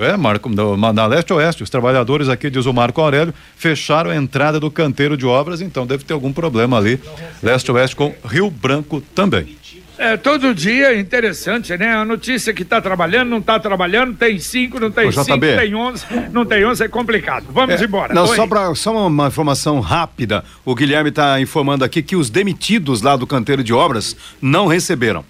É, 0.00 0.16
Marco, 0.16 0.48
na 0.48 1.06
Leste 1.06 1.32
Oeste, 1.32 1.62
os 1.62 1.70
trabalhadores 1.70 2.28
aqui, 2.28 2.48
diz 2.50 2.66
o 2.66 2.72
Marco 2.72 3.00
Aurélio, 3.00 3.34
fecharam 3.56 4.10
a 4.10 4.16
entrada 4.16 4.60
do 4.60 4.70
canteiro 4.70 5.16
de 5.16 5.26
obras, 5.26 5.60
então 5.60 5.86
deve 5.86 6.04
ter 6.04 6.12
algum 6.12 6.32
problema 6.32 6.78
ali. 6.78 7.00
Leste 7.42 7.70
Oeste 7.72 7.96
com 7.96 8.14
Rio 8.24 8.50
Branco 8.50 9.00
também. 9.14 9.56
É, 9.98 10.16
todo 10.16 10.54
dia 10.54 10.92
é 10.94 11.00
interessante, 11.00 11.74
né? 11.76 11.94
A 11.94 12.04
notícia 12.04 12.52
que 12.52 12.62
está 12.62 12.80
trabalhando, 12.82 13.30
não 13.30 13.38
está 13.38 13.58
trabalhando, 13.58 14.14
tem 14.14 14.38
cinco, 14.38 14.78
não 14.78 14.90
tem 14.90 15.08
Ô, 15.08 15.12
cinco, 15.12 15.24
JB. 15.38 15.56
tem 15.56 15.74
onze, 15.74 16.04
não 16.32 16.44
tem 16.44 16.66
onze, 16.66 16.84
é 16.84 16.88
complicado. 16.88 17.46
Vamos 17.50 17.80
É, 17.80 17.84
embora. 17.84 18.12
Não, 18.12 18.26
Oi. 18.26 18.36
só, 18.36 18.46
pra, 18.46 18.74
só 18.74 18.92
uma, 18.92 19.06
uma 19.06 19.26
informação 19.28 19.80
rápida. 19.80 20.44
O 20.64 20.74
Guilherme 20.74 21.08
está 21.08 21.40
informando 21.40 21.82
aqui 21.84 22.02
que 22.02 22.14
os 22.14 22.28
demitidos 22.28 23.00
lá 23.00 23.16
do 23.16 23.26
canteiro 23.26 23.64
de 23.64 23.72
obras 23.72 24.14
não 24.40 24.66
receberam. 24.66 25.24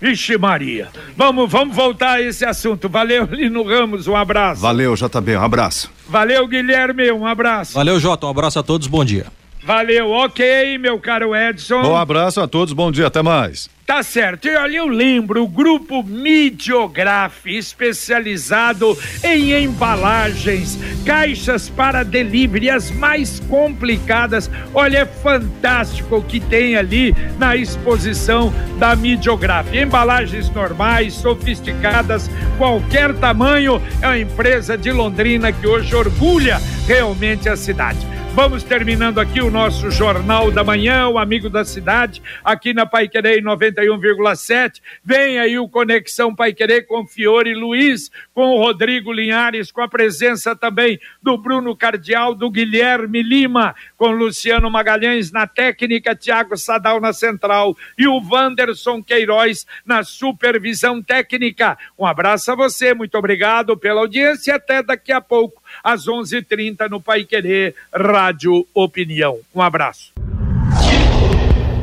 Vixe 0.00 0.38
Maria. 0.38 0.88
Vamos, 1.16 1.50
vamos 1.50 1.74
voltar 1.76 2.12
a 2.12 2.22
esse 2.22 2.44
assunto. 2.44 2.88
Valeu, 2.88 3.24
Lino 3.30 3.62
Ramos, 3.62 4.06
um 4.06 4.16
abraço. 4.16 4.60
Valeu, 4.62 4.94
JB, 4.94 5.36
um 5.36 5.42
abraço. 5.42 5.90
Valeu, 6.08 6.46
Guilherme, 6.46 7.10
um 7.12 7.26
abraço. 7.26 7.74
Valeu, 7.74 7.98
Jota. 8.00 8.26
Um 8.26 8.30
abraço 8.30 8.58
a 8.58 8.62
todos, 8.62 8.86
bom 8.86 9.04
dia. 9.04 9.26
Valeu, 9.68 10.08
ok, 10.12 10.78
meu 10.78 10.98
caro 10.98 11.36
Edson. 11.36 11.82
Bom 11.82 11.94
abraço 11.94 12.40
a 12.40 12.48
todos, 12.48 12.72
bom 12.72 12.90
dia, 12.90 13.08
até 13.08 13.20
mais. 13.20 13.68
Tá 13.86 14.02
certo. 14.02 14.48
E 14.48 14.56
olha, 14.56 14.78
eu 14.78 14.86
lembro 14.86 15.42
o 15.42 15.46
grupo 15.46 16.02
Midiograf, 16.02 17.44
especializado 17.44 18.96
em 19.22 19.52
embalagens, 19.62 20.78
caixas 21.04 21.68
para 21.68 22.02
delivery, 22.02 22.70
as 22.70 22.90
mais 22.90 23.40
complicadas. 23.40 24.50
Olha, 24.72 25.00
é 25.00 25.04
fantástico 25.04 26.16
o 26.16 26.22
que 26.22 26.40
tem 26.40 26.74
ali 26.74 27.14
na 27.38 27.54
exposição 27.54 28.50
da 28.78 28.96
Midiograf. 28.96 29.68
Embalagens 29.76 30.48
normais, 30.48 31.12
sofisticadas, 31.12 32.30
qualquer 32.56 33.12
tamanho. 33.16 33.82
É 34.00 34.06
uma 34.06 34.18
empresa 34.18 34.78
de 34.78 34.90
Londrina 34.90 35.52
que 35.52 35.66
hoje 35.66 35.94
orgulha 35.94 36.58
realmente 36.86 37.50
a 37.50 37.56
cidade. 37.56 38.17
Vamos 38.40 38.62
terminando 38.62 39.18
aqui 39.18 39.40
o 39.40 39.50
nosso 39.50 39.90
Jornal 39.90 40.52
da 40.52 40.62
Manhã, 40.62 41.08
o 41.08 41.18
Amigo 41.18 41.50
da 41.50 41.64
Cidade, 41.64 42.22
aqui 42.44 42.72
na 42.72 42.86
Pai 42.86 43.08
Querer 43.08 43.42
91,7. 43.42 44.80
Vem 45.04 45.40
aí 45.40 45.58
o 45.58 45.68
Conexão 45.68 46.32
Pai 46.32 46.52
Querer 46.52 46.86
com 46.86 47.04
Fiore 47.04 47.52
Luiz, 47.52 48.12
com 48.32 48.50
o 48.50 48.58
Rodrigo 48.58 49.12
Linhares, 49.12 49.72
com 49.72 49.80
a 49.80 49.88
presença 49.88 50.54
também 50.54 51.00
do 51.20 51.36
Bruno 51.36 51.74
Cardial, 51.76 52.32
do 52.32 52.48
Guilherme 52.48 53.24
Lima, 53.24 53.74
com 53.96 54.12
Luciano 54.12 54.70
Magalhães 54.70 55.32
na 55.32 55.48
técnica, 55.48 56.14
Tiago 56.14 56.56
Sadal 56.56 57.00
na 57.00 57.12
central 57.12 57.76
e 57.98 58.06
o 58.06 58.22
Wanderson 58.22 59.02
Queiroz 59.02 59.66
na 59.84 60.04
supervisão 60.04 61.02
técnica. 61.02 61.76
Um 61.98 62.06
abraço 62.06 62.52
a 62.52 62.54
você, 62.54 62.94
muito 62.94 63.18
obrigado 63.18 63.76
pela 63.76 64.02
audiência 64.02 64.52
e 64.52 64.54
até 64.54 64.80
daqui 64.80 65.10
a 65.10 65.20
pouco 65.20 65.60
às 65.82 66.06
11:30 66.06 66.88
no 66.88 67.00
Pai 67.00 67.24
Querer 67.24 67.74
Rádio 67.92 68.66
Opinião. 68.74 69.38
Um 69.54 69.62
abraço. 69.62 70.12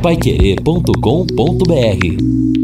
paiquerê.com.br 0.02 2.55